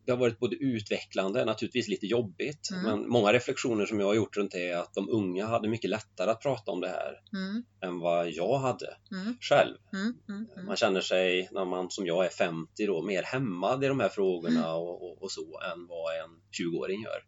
det 0.06 0.12
har 0.12 0.18
varit 0.18 0.40
både 0.40 0.56
utvecklande, 0.56 1.46
naturligtvis 1.46 1.88
lite 1.88 2.06
jobbigt, 2.08 2.70
mm. 2.72 2.84
men 2.84 3.10
många 3.10 3.34
reflektioner 3.34 3.86
som 3.86 4.00
jag 4.00 4.08
har 4.08 4.14
gjort 4.14 4.38
runt 4.38 4.52
det 4.52 4.70
är 4.70 4.78
att 4.78 4.94
de 4.94 5.10
unga 5.10 5.46
hade 5.46 5.68
mycket 5.68 5.90
lättare 5.90 6.32
att 6.32 6.42
prata 6.42 6.72
om 6.72 6.82
det 6.82 6.88
här 6.88 7.22
mm. 7.34 7.64
än 7.82 8.00
vad 8.00 8.30
jag 8.30 8.58
hade 8.58 8.98
mm. 9.12 9.38
själv. 9.42 9.76
Mm, 9.94 10.14
mm, 10.30 10.48
mm. 10.56 10.66
Man 10.66 10.76
känner 10.76 11.02
sig, 11.02 11.50
när 11.52 11.66
man 11.66 11.90
som 11.90 12.06
jag 12.06 12.26
är 12.26 12.30
50 12.30 12.86
då, 12.86 13.02
mer 13.02 13.24
hämmad 13.24 13.84
i 13.84 13.88
de 13.88 14.00
här 14.00 14.10
frågorna 14.10 14.74
och, 14.76 15.04
och, 15.04 15.24
och 15.24 15.32
så 15.32 15.60
än 15.74 15.88
vad 15.88 16.16
en 16.16 16.32
20-åring 16.60 17.02
gör. 17.02 17.24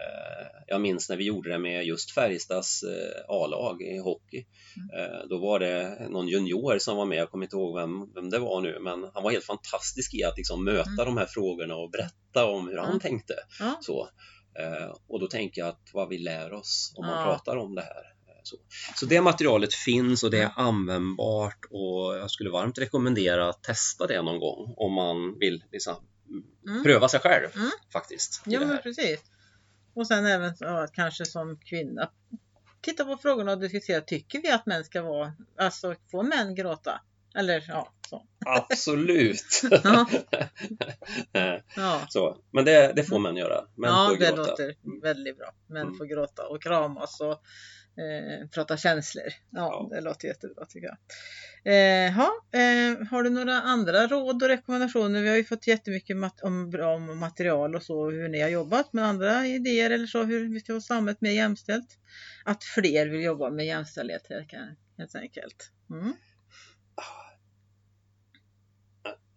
Eh, 0.00 0.46
jag 0.66 0.80
minns 0.80 1.08
när 1.08 1.16
vi 1.16 1.24
gjorde 1.24 1.50
det 1.50 1.58
med 1.58 1.84
just 1.84 2.10
Färjestads 2.10 2.82
eh, 2.82 3.24
A-lag 3.28 3.82
i 3.82 3.98
hockey. 3.98 4.46
Mm. 4.76 5.28
Då 5.28 5.38
var 5.38 5.58
det 5.58 6.06
någon 6.10 6.28
junior 6.28 6.78
som 6.78 6.96
var 6.96 7.06
med, 7.06 7.18
jag 7.18 7.30
kommer 7.30 7.44
inte 7.44 7.56
ihåg 7.56 7.76
vem, 7.76 8.12
vem 8.14 8.30
det 8.30 8.38
var 8.38 8.60
nu, 8.60 8.78
men 8.80 9.10
han 9.14 9.22
var 9.22 9.30
helt 9.30 9.44
fantastisk 9.44 10.14
i 10.14 10.24
att 10.24 10.36
liksom 10.36 10.64
möta 10.64 10.90
mm. 10.90 11.04
de 11.04 11.16
här 11.16 11.26
frågorna 11.26 11.76
och 11.76 11.90
berätta 11.90 12.46
om 12.46 12.68
hur 12.68 12.76
han 12.76 13.00
tänkte. 13.00 13.34
Så. 13.80 14.08
Och 15.08 15.20
då 15.20 15.26
tänker 15.26 15.60
jag 15.60 15.68
att 15.68 15.90
vad 15.92 16.08
vi 16.08 16.18
lär 16.18 16.52
oss 16.52 16.94
om 16.96 17.06
man 17.06 17.24
pratar 17.24 17.56
om 17.56 17.74
det 17.74 17.82
här. 17.82 18.10
Så. 18.42 18.56
så 18.96 19.06
det 19.06 19.20
materialet 19.20 19.74
finns 19.74 20.22
och 20.22 20.30
det 20.30 20.40
är 20.40 20.52
användbart 20.56 21.64
och 21.70 22.16
jag 22.16 22.30
skulle 22.30 22.50
varmt 22.50 22.78
rekommendera 22.78 23.48
att 23.48 23.62
testa 23.62 24.06
det 24.06 24.22
någon 24.22 24.40
gång 24.40 24.74
om 24.76 24.92
man 24.92 25.38
vill 25.38 25.64
liksom, 25.72 25.96
mm. 26.68 26.82
pröva 26.82 27.08
sig 27.08 27.20
själv 27.20 27.48
mm. 27.56 27.70
faktiskt. 27.92 28.42
Ja, 28.46 28.60
men 28.60 28.78
precis. 28.82 29.20
Och 29.94 30.06
sen 30.06 30.26
även 30.26 30.54
ja, 30.60 30.86
kanske 30.92 31.26
som 31.26 31.56
kvinna 31.56 32.10
titta 32.80 33.04
på 33.04 33.16
frågorna 33.16 33.52
och 33.52 33.60
diskutera. 33.60 34.00
Tycker 34.00 34.42
vi 34.42 34.50
att 34.50 34.66
män 34.66 34.84
ska 34.84 35.02
vara, 35.02 35.32
alltså 35.58 35.94
får 36.10 36.22
män 36.22 36.54
gråta? 36.54 37.00
Eller 37.34 37.64
ja, 37.68 37.92
så. 38.08 38.26
Absolut! 38.46 39.62
ja. 41.76 42.06
så. 42.08 42.38
Men 42.50 42.64
det, 42.64 42.92
det 42.96 43.04
får 43.04 43.18
män 43.18 43.36
göra. 43.36 43.64
Män 43.74 43.90
ja, 43.90 44.08
får 44.08 44.16
det 44.16 44.26
gråta. 44.26 44.50
låter 44.50 44.74
väldigt 45.02 45.38
bra. 45.38 45.52
Män 45.66 45.82
mm. 45.82 45.94
får 45.98 46.04
gråta 46.04 46.46
och 46.46 46.62
kramas 46.62 47.20
och 47.20 47.42
eh, 48.00 48.48
prata 48.48 48.76
känslor. 48.76 49.24
Ja, 49.50 49.88
ja, 49.90 49.96
det 49.96 50.00
låter 50.00 50.28
jättebra 50.28 50.66
tycker 50.66 50.86
jag. 50.86 50.96
Eh, 51.64 52.12
ha, 52.12 52.30
eh, 52.52 53.06
har 53.10 53.22
du 53.22 53.30
några 53.30 53.62
andra 53.62 54.06
råd 54.06 54.42
och 54.42 54.48
rekommendationer? 54.48 55.22
Vi 55.22 55.28
har 55.28 55.36
ju 55.36 55.44
fått 55.44 55.66
jättemycket 55.66 56.16
mat 56.16 56.40
om, 56.40 56.74
om 56.80 57.18
material 57.18 57.74
och 57.74 57.82
så, 57.82 58.10
hur 58.10 58.28
ni 58.28 58.40
har 58.40 58.48
jobbat 58.48 58.92
med 58.92 59.04
andra 59.04 59.46
idéer 59.46 59.90
eller 59.90 60.06
så, 60.06 60.22
hur 60.22 60.48
vi 60.48 60.60
ska 60.60 60.72
få 60.72 60.80
samhället 60.80 61.20
mer 61.20 61.32
jämställt. 61.32 61.98
Att 62.44 62.64
fler 62.64 63.06
vill 63.06 63.22
jobba 63.22 63.50
med 63.50 63.66
jämställdhet 63.66 64.26
helt 64.98 65.14
enkelt. 65.14 65.70
Mm 65.90 66.14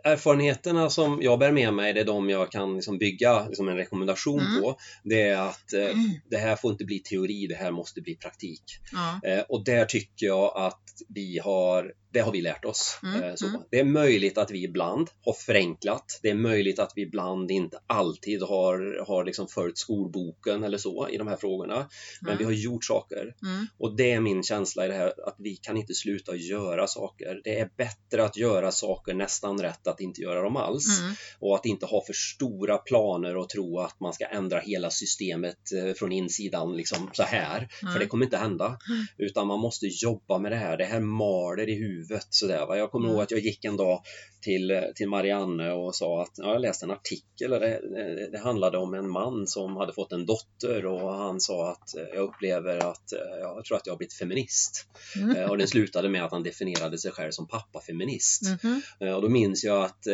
erfarenheterna 0.04 0.90
som 0.90 1.20
jag 1.22 1.40
bär 1.40 1.52
med 1.52 1.74
mig, 1.74 1.94
det 1.94 2.00
är 2.00 2.06
de 2.06 2.30
jag 2.30 2.52
kan 2.52 2.76
liksom 2.76 2.98
bygga 2.98 3.48
liksom 3.48 3.70
en 3.70 3.78
rekommendation 3.78 4.40
mm. 4.40 4.62
på. 4.62 4.78
Det 5.04 5.22
är 5.22 5.38
att 5.38 5.74
eh, 5.74 5.86
mm. 5.86 6.12
det 6.30 6.38
här 6.38 6.56
får 6.56 6.72
inte 6.72 6.86
bli 6.86 7.00
teori, 7.00 7.48
det 7.48 7.56
här 7.56 7.72
måste 7.72 8.02
bli 8.02 8.16
praktik. 8.16 8.64
Ja. 8.92 9.30
Eh, 9.30 9.44
och 9.50 9.64
där 9.64 9.86
tycker 9.86 10.26
jag 10.26 10.58
att 10.58 10.84
vi 11.10 11.40
har 11.40 11.94
det 12.14 12.20
har 12.20 12.32
vi 12.32 12.42
lärt 12.42 12.66
oss. 12.66 13.00
Mm, 13.04 13.24
eh, 13.24 13.36
så. 13.36 13.48
Mm. 13.48 13.62
Det 13.72 13.80
är 13.80 13.84
möjligt 13.84 14.38
att 14.38 14.52
vi 14.52 14.64
ibland 14.64 15.10
har 15.26 15.34
förenklat. 15.34 16.20
Det 16.22 16.30
är 16.30 16.36
möjligt 16.36 16.80
att 16.80 16.92
vi 16.96 17.02
ibland 17.02 17.52
inte 17.52 17.80
alltid 17.88 18.42
har, 18.42 19.06
har 19.08 19.26
liksom 19.26 19.48
följt 19.48 19.78
skolboken 19.78 20.64
eller 20.64 20.78
så 20.78 21.10
i 21.10 21.18
de 21.18 21.28
här 21.28 21.38
frågorna. 21.38 21.90
Men 22.22 22.32
mm. 22.32 22.38
vi 22.38 22.44
har 22.44 22.52
gjort 22.52 22.86
saker. 22.86 23.36
Mm. 23.44 23.68
Och 23.78 23.96
det 23.96 24.12
är 24.12 24.20
min 24.20 24.44
känsla 24.44 24.86
i 24.86 24.88
det 24.88 24.94
här 24.94 25.28
att 25.28 25.36
vi 25.40 25.56
kan 25.56 25.78
inte 25.78 25.94
sluta 25.94 26.36
göra 26.36 26.88
saker. 26.88 27.42
Det 27.44 27.60
är 27.60 27.70
bättre 27.78 28.26
att 28.26 28.38
göra 28.38 28.72
saker 28.72 29.14
nästan 29.14 29.62
rätt, 29.62 29.88
att 29.88 30.00
inte 30.00 30.22
göra 30.22 30.42
dem 30.42 30.58
alls. 30.58 31.00
Mm. 31.00 31.14
Och 31.40 31.56
att 31.56 31.66
inte 31.66 31.86
ha 31.86 32.04
för 32.06 32.14
stora 32.14 32.78
planer 32.78 33.38
och 33.38 33.50
tro 33.50 33.80
att 33.80 34.00
man 34.00 34.14
ska 34.14 34.26
ändra 34.26 34.60
hela 34.60 34.90
systemet 34.90 35.72
eh, 35.72 35.94
från 35.94 36.12
insidan 36.12 36.78
liksom 36.78 37.10
så 37.14 37.24
här. 37.24 37.68
För 37.94 38.00
det 38.00 38.06
kommer 38.06 38.26
inte 38.26 38.38
hända. 38.38 38.66
Mm. 38.66 39.06
Utan 39.18 39.48
man 39.48 39.60
måste 39.60 39.86
jobba 39.88 40.40
med 40.40 40.52
det 40.52 40.58
här. 40.58 40.78
Det 40.78 40.86
här 40.86 41.00
maler 41.00 41.70
i 41.70 41.76
huvudet 41.76 42.03
huvudet. 42.04 42.28
Sådär, 42.30 42.66
va? 42.66 42.78
Jag 42.78 42.92
kommer 42.92 43.06
mm. 43.06 43.16
ihåg 43.16 43.24
att 43.24 43.32
jag 43.32 43.40
gick 43.40 43.66
en 43.66 43.78
dag 43.78 44.02
till, 44.42 44.82
till 44.96 45.10
Marianne 45.10 45.72
och 45.72 45.96
sa 45.96 46.22
att 46.22 46.32
ja, 46.36 46.54
jag 46.54 46.62
läste 46.62 46.86
en 46.86 46.92
artikel 46.92 47.52
det, 47.52 48.30
det, 48.32 48.38
handlade 48.38 48.78
om 48.78 48.94
en 48.94 49.10
man 49.10 49.48
som 49.48 49.78
hade 49.78 49.94
fått 49.94 50.12
en 50.12 50.26
dotter 50.26 50.86
och 50.86 51.14
han 51.14 51.42
sa 51.42 51.72
att 51.72 51.96
eh, 51.96 52.04
jag 52.14 52.24
upplever 52.24 52.78
att 52.78 53.14
eh, 53.14 53.40
jag 53.40 53.66
tror 53.66 53.78
att 53.78 53.88
jag 53.88 53.94
har 53.94 53.98
blivit 53.98 54.14
feminist. 54.14 54.88
Mm. 55.16 55.50
Och 55.50 55.58
det 55.58 55.68
slutade 55.68 56.10
med 56.10 56.26
att 56.26 56.32
han 56.32 56.44
definierade 56.44 56.98
sig 56.98 57.12
själv 57.12 57.32
som 57.32 57.48
pappafeminist. 57.48 58.42
Mm. 58.64 59.16
Och 59.16 59.22
då 59.22 59.30
minns 59.30 59.64
jag 59.64 59.84
att, 59.84 60.08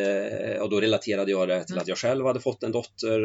och 0.61 0.69
då 0.69 0.81
relaterade 0.81 1.31
jag 1.31 1.47
det 1.47 1.63
till 1.63 1.75
mm. 1.75 1.81
att 1.81 1.87
jag 1.87 1.97
själv 1.97 2.25
hade 2.25 2.39
fått 2.39 2.63
en 2.63 2.71
dotter. 2.71 3.19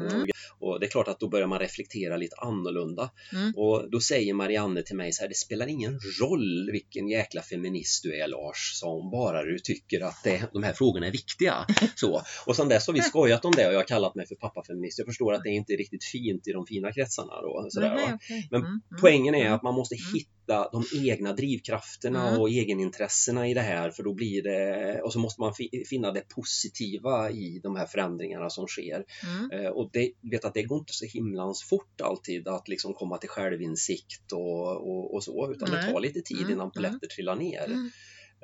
Mm. 0.00 0.26
Och 0.58 0.80
det 0.80 0.86
är 0.86 0.90
klart 0.90 1.08
att 1.08 1.20
då 1.20 1.28
börjar 1.28 1.46
man 1.46 1.58
reflektera 1.58 2.16
lite 2.16 2.36
annorlunda. 2.36 3.10
Mm. 3.32 3.52
Och 3.56 3.90
då 3.90 4.00
säger 4.00 4.34
Marianne 4.34 4.82
till 4.82 4.96
mig 4.96 5.12
så 5.12 5.22
här, 5.22 5.28
det 5.28 5.34
spelar 5.34 5.66
ingen 5.66 6.00
roll 6.20 6.70
vilken 6.72 7.08
jäkla 7.08 7.42
feminist 7.42 8.05
du 8.06 8.20
är 8.20 8.28
Lars, 8.28 8.72
som 8.74 9.10
bara 9.10 9.42
du 9.42 9.58
tycker 9.58 10.00
att 10.00 10.24
det, 10.24 10.42
de 10.52 10.62
här 10.62 10.72
frågorna 10.72 11.06
är 11.06 11.12
viktiga. 11.12 11.66
Så. 11.94 12.22
Och 12.46 12.56
sen 12.56 12.68
dess 12.68 12.86
har 12.86 12.94
vi 12.94 13.02
skojat 13.02 13.44
om 13.44 13.52
det 13.52 13.66
och 13.66 13.72
jag 13.72 13.78
har 13.78 13.84
kallat 13.84 14.14
mig 14.14 14.26
för 14.26 14.34
pappafeminist. 14.34 14.98
Jag 14.98 15.06
förstår 15.06 15.32
att 15.32 15.42
det 15.42 15.48
är 15.48 15.52
inte 15.52 15.72
är 15.72 15.76
riktigt 15.76 16.04
fint 16.04 16.48
i 16.48 16.52
de 16.52 16.66
fina 16.66 16.92
kretsarna. 16.92 17.40
Då, 17.42 17.66
sådär, 17.70 17.94
Nej, 17.94 18.14
okay. 18.14 18.42
Men 18.50 18.60
mm, 18.60 18.70
mm, 18.70 19.00
poängen 19.00 19.34
är 19.34 19.40
mm, 19.40 19.52
att 19.52 19.62
man 19.62 19.74
måste 19.74 19.94
mm. 19.94 20.14
hitta 20.14 20.36
hitta 20.46 20.68
de 20.72 20.84
egna 21.08 21.32
drivkrafterna 21.32 22.28
mm. 22.28 22.40
och 22.40 22.48
egenintressena 22.48 23.48
i 23.48 23.54
det 23.54 23.60
här 23.60 23.90
för 23.90 24.02
då 24.02 24.14
blir 24.14 24.42
det 24.42 25.00
och 25.02 25.12
så 25.12 25.18
måste 25.18 25.40
man 25.40 25.54
finna 25.88 26.12
det 26.12 26.28
positiva 26.28 27.30
i 27.30 27.60
de 27.62 27.76
här 27.76 27.86
förändringarna 27.86 28.50
som 28.50 28.66
sker. 28.66 29.04
Mm. 29.22 29.50
Eh, 29.50 29.70
och 29.70 29.90
det, 29.92 30.12
vet 30.20 30.44
att 30.44 30.54
det 30.54 30.62
går 30.62 30.78
inte 30.78 30.92
så 30.92 31.06
himlans 31.06 31.62
fort 31.62 32.00
alltid 32.00 32.48
att 32.48 32.68
liksom 32.68 32.94
komma 32.94 33.18
till 33.18 33.28
självinsikt 33.28 34.32
och, 34.32 34.88
och, 34.88 35.14
och 35.14 35.24
så 35.24 35.52
utan 35.52 35.68
Nej. 35.70 35.86
det 35.86 35.92
tar 35.92 36.00
lite 36.00 36.20
tid 36.20 36.38
mm. 36.38 36.52
innan 36.52 36.70
polletter 36.70 37.06
trillar 37.06 37.36
ner. 37.36 37.90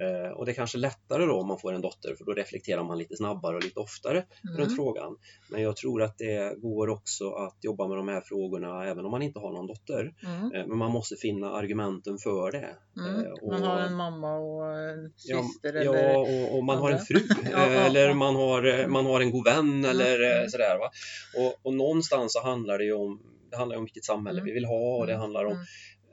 Mm. 0.01 0.25
Eh, 0.25 0.31
och 0.31 0.47
det 0.47 0.53
är 0.53 0.55
kanske 0.55 0.79
lättare 0.79 1.27
då 1.27 1.41
om 1.41 1.47
man 1.47 1.59
får 1.59 1.73
en 1.73 1.81
dotter 1.81 2.15
för 2.15 2.25
då 2.25 2.33
reflekterar 2.33 2.85
man 2.85 2.99
lite 2.99 3.17
snabbare 3.17 3.57
och 3.57 3.65
lite 3.65 3.81
oftare 3.81 4.25
mm. 4.45 4.61
runt 4.61 4.77
frågan. 4.77 5.17
Men 5.51 5.63
jag 5.63 5.77
tror 5.77 6.03
att 6.03 6.19
det 6.19 6.61
går 6.61 6.89
också 6.89 7.31
att 7.31 7.57
jobba 7.61 7.89
med 7.89 7.97
de 7.97 8.09
här 8.09 8.21
frågorna 8.21 8.85
även 8.85 9.05
om 9.05 9.11
man 9.11 9.23
inte 9.23 9.39
har 9.39 9.53
någon 9.53 9.67
dotter. 9.67 10.15
Mm. 10.23 10.53
Eh, 10.53 10.67
men 10.67 10.79
man 10.79 10.91
måste 10.91 11.17
finna 11.17 11.53
argumenten 11.53 12.19
för 12.19 12.53
det. 12.53 12.77
Mm. 12.97 13.33
Och, 13.43 13.53
man 13.53 13.63
har 13.63 13.81
en 13.81 13.95
mamma 13.95 14.35
och 14.37 14.79
en 14.79 15.13
syster 15.17 15.75
ja, 15.75 15.81
eller 15.81 16.13
Ja, 16.13 16.19
och, 16.19 16.57
och 16.57 16.65
man 16.65 16.79
har 16.79 16.91
en 16.91 16.99
fru 16.99 17.21
ja, 17.53 17.67
eller 17.67 18.15
man 18.15 18.37
har, 18.37 18.87
man 18.89 19.07
har 19.07 19.21
en 19.21 19.31
god 19.31 19.45
vän 19.45 19.85
eller 19.85 20.37
mm. 20.37 20.49
sådär. 20.49 20.79
Va? 20.79 20.91
Och, 21.37 21.67
och 21.67 21.75
någonstans 21.75 22.33
så 22.33 22.43
handlar 22.43 22.79
det 22.79 22.85
ju 22.85 22.93
om 22.93 23.21
det 23.53 23.59
handlar 23.59 23.77
om 23.77 23.85
vilket 23.85 24.05
samhälle 24.05 24.41
mm. 24.41 24.45
vi 24.45 24.53
vill 24.53 24.65
ha 24.65 24.97
och 24.97 25.07
det 25.07 25.17
handlar 25.17 25.45
om 25.45 25.67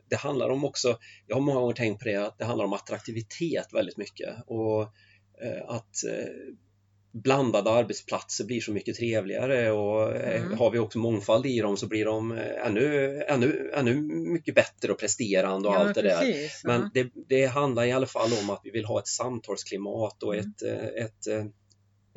det 0.09 0.15
handlar 0.15 0.49
om 0.49 0.65
också, 0.65 0.97
jag 1.27 1.35
har 1.35 1.41
många 1.41 1.59
gånger 1.59 1.75
tänkt 1.75 1.99
på 1.99 2.05
det, 2.05 2.15
att 2.15 2.37
det 2.37 2.45
handlar 2.45 2.65
om 2.65 2.73
attraktivitet 2.73 3.73
väldigt 3.73 3.97
mycket 3.97 4.35
och 4.47 4.81
eh, 5.41 5.63
att 5.67 6.03
eh, 6.03 6.27
blandade 7.11 7.71
arbetsplatser 7.71 8.45
blir 8.45 8.61
så 8.61 8.71
mycket 8.71 8.95
trevligare 8.95 9.71
och 9.71 10.15
eh, 10.15 10.41
mm. 10.41 10.57
har 10.57 10.71
vi 10.71 10.79
också 10.79 10.99
mångfald 10.99 11.45
i 11.45 11.59
dem 11.59 11.77
så 11.77 11.87
blir 11.87 12.05
de 12.05 12.31
ännu, 12.65 13.21
ännu, 13.27 13.71
ännu 13.75 14.01
mycket 14.31 14.55
bättre 14.55 14.91
och 14.91 14.99
presterande 14.99 15.69
och 15.69 15.75
ja, 15.75 15.79
allt 15.79 15.95
det 15.95 16.01
precis, 16.01 16.61
där. 16.61 16.69
Men 16.69 16.81
ja. 16.81 16.89
det, 16.93 17.11
det, 17.29 17.45
handlar 17.45 17.85
i 17.85 17.91
alla 17.91 18.05
fall 18.05 18.29
om 18.43 18.49
att 18.49 18.61
vi 18.63 18.71
vill 18.71 18.85
ha 18.85 18.99
ett 18.99 19.07
samtalsklimat 19.07 20.23
och 20.23 20.35
mm. 20.35 20.45
ett, 20.49 20.61
ett 20.95 21.51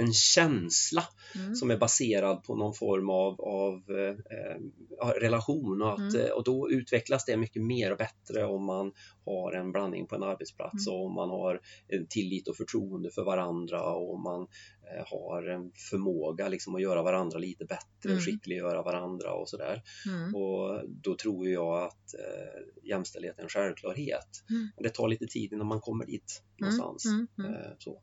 en 0.02 0.12
känsla 0.12 1.04
mm. 1.34 1.54
som 1.54 1.70
är 1.70 1.76
baserad 1.76 2.44
på 2.44 2.56
någon 2.56 2.74
form 2.74 3.10
av, 3.10 3.40
av 3.40 3.74
eh, 3.90 5.08
relation 5.20 5.82
och, 5.82 5.92
att, 5.92 6.14
mm. 6.14 6.32
och 6.36 6.44
då 6.44 6.70
utvecklas 6.70 7.24
det 7.24 7.36
mycket 7.36 7.62
mer 7.62 7.92
och 7.92 7.98
bättre 7.98 8.44
om 8.44 8.64
man 8.64 8.92
har 9.24 9.52
en 9.52 9.72
blandning 9.72 10.06
på 10.06 10.14
en 10.14 10.22
arbetsplats 10.22 10.86
mm. 10.86 10.98
och 10.98 11.06
om 11.06 11.14
man 11.14 11.30
har 11.30 11.60
tillit 12.08 12.48
och 12.48 12.56
förtroende 12.56 13.10
för 13.10 13.24
varandra 13.24 13.82
och 13.82 14.14
om 14.14 14.22
man 14.22 14.40
eh, 14.42 15.04
har 15.06 15.48
en 15.48 15.72
förmåga 15.90 16.48
liksom 16.48 16.74
att 16.74 16.82
göra 16.82 17.02
varandra 17.02 17.38
lite 17.38 17.64
bättre, 17.64 18.10
mm. 18.10 18.20
skickliggöra 18.20 18.82
varandra 18.82 19.32
och 19.32 19.48
sådär. 19.48 19.82
Mm. 20.06 20.34
Och 20.34 20.88
då 20.88 21.16
tror 21.16 21.48
jag 21.48 21.82
att 21.82 22.14
eh, 22.14 22.88
jämställdhet 22.88 23.38
är 23.38 23.42
en 23.42 23.48
självklarhet. 23.48 24.44
Mm. 24.50 24.68
Det 24.76 24.88
tar 24.88 25.08
lite 25.08 25.26
tid 25.26 25.52
innan 25.52 25.66
man 25.66 25.80
kommer 25.80 26.06
dit 26.06 26.42
mm. 26.60 26.76
någonstans. 26.76 27.04
Eh, 27.38 27.72
så. 27.78 28.02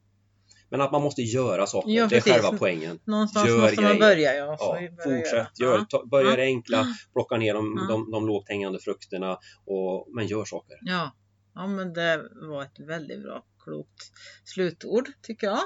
Men 0.70 0.82
att 0.82 0.92
man 0.92 1.02
måste 1.02 1.22
göra 1.22 1.68
saker, 1.68 1.92
ja, 1.92 2.08
det 2.08 2.18
är 2.18 2.22
själva 2.22 2.58
poängen. 2.58 3.00
Någonstans 3.04 3.48
Gör 3.48 3.62
måste 3.62 3.76
grejer. 3.76 3.90
man 3.90 4.00
börja. 4.00 4.36
Ja, 4.36 4.58
ja, 4.60 4.90
fortsätt, 5.04 5.60
gör, 5.60 5.86
ta, 5.90 6.06
börja 6.06 6.36
det 6.36 6.44
enkla, 6.44 6.88
plocka 7.14 7.38
ner 7.38 7.54
de, 7.54 7.78
ja. 7.78 7.94
de, 7.94 8.12
de 8.12 8.28
lågt 8.28 8.50
hängande 8.50 8.80
frukterna, 8.80 9.38
och, 9.66 10.08
men 10.16 10.28
gör 10.28 10.46
saker. 10.46 10.78
Ja. 10.82 11.16
ja, 11.56 11.68
men 11.68 11.94
det 11.94 12.30
var 12.42 12.64
ett 12.64 12.80
väldigt 12.80 13.24
bra, 13.24 13.44
klokt 13.64 14.12
slutord 14.44 15.10
tycker 15.22 15.48
jag. 15.48 15.60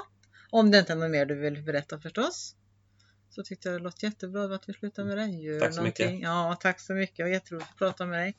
Om 0.50 0.70
det 0.70 0.78
inte 0.78 0.92
är 0.92 0.96
något 0.96 1.10
mer 1.10 1.26
du 1.26 1.34
vill 1.34 1.62
berätta 1.62 2.00
förstås. 2.00 2.56
Så 3.30 3.42
tyckte 3.42 3.68
jag 3.68 3.80
det 3.80 3.84
låt 3.84 4.02
jättebra 4.02 4.54
att 4.54 4.68
vi 4.68 4.72
slutade 4.72 5.08
med 5.08 5.16
det. 5.16 5.26
Gör 5.26 5.60
tack 5.60 5.74
så 5.74 5.80
någonting. 5.80 6.06
mycket. 6.06 6.22
Ja, 6.22 6.56
tack 6.60 6.80
så 6.80 6.92
mycket. 6.92 7.16
Det 7.16 7.22
var 7.22 7.30
jätteroligt 7.30 7.70
att 7.70 7.78
prata 7.78 8.06
med 8.06 8.18
dig. 8.18 8.36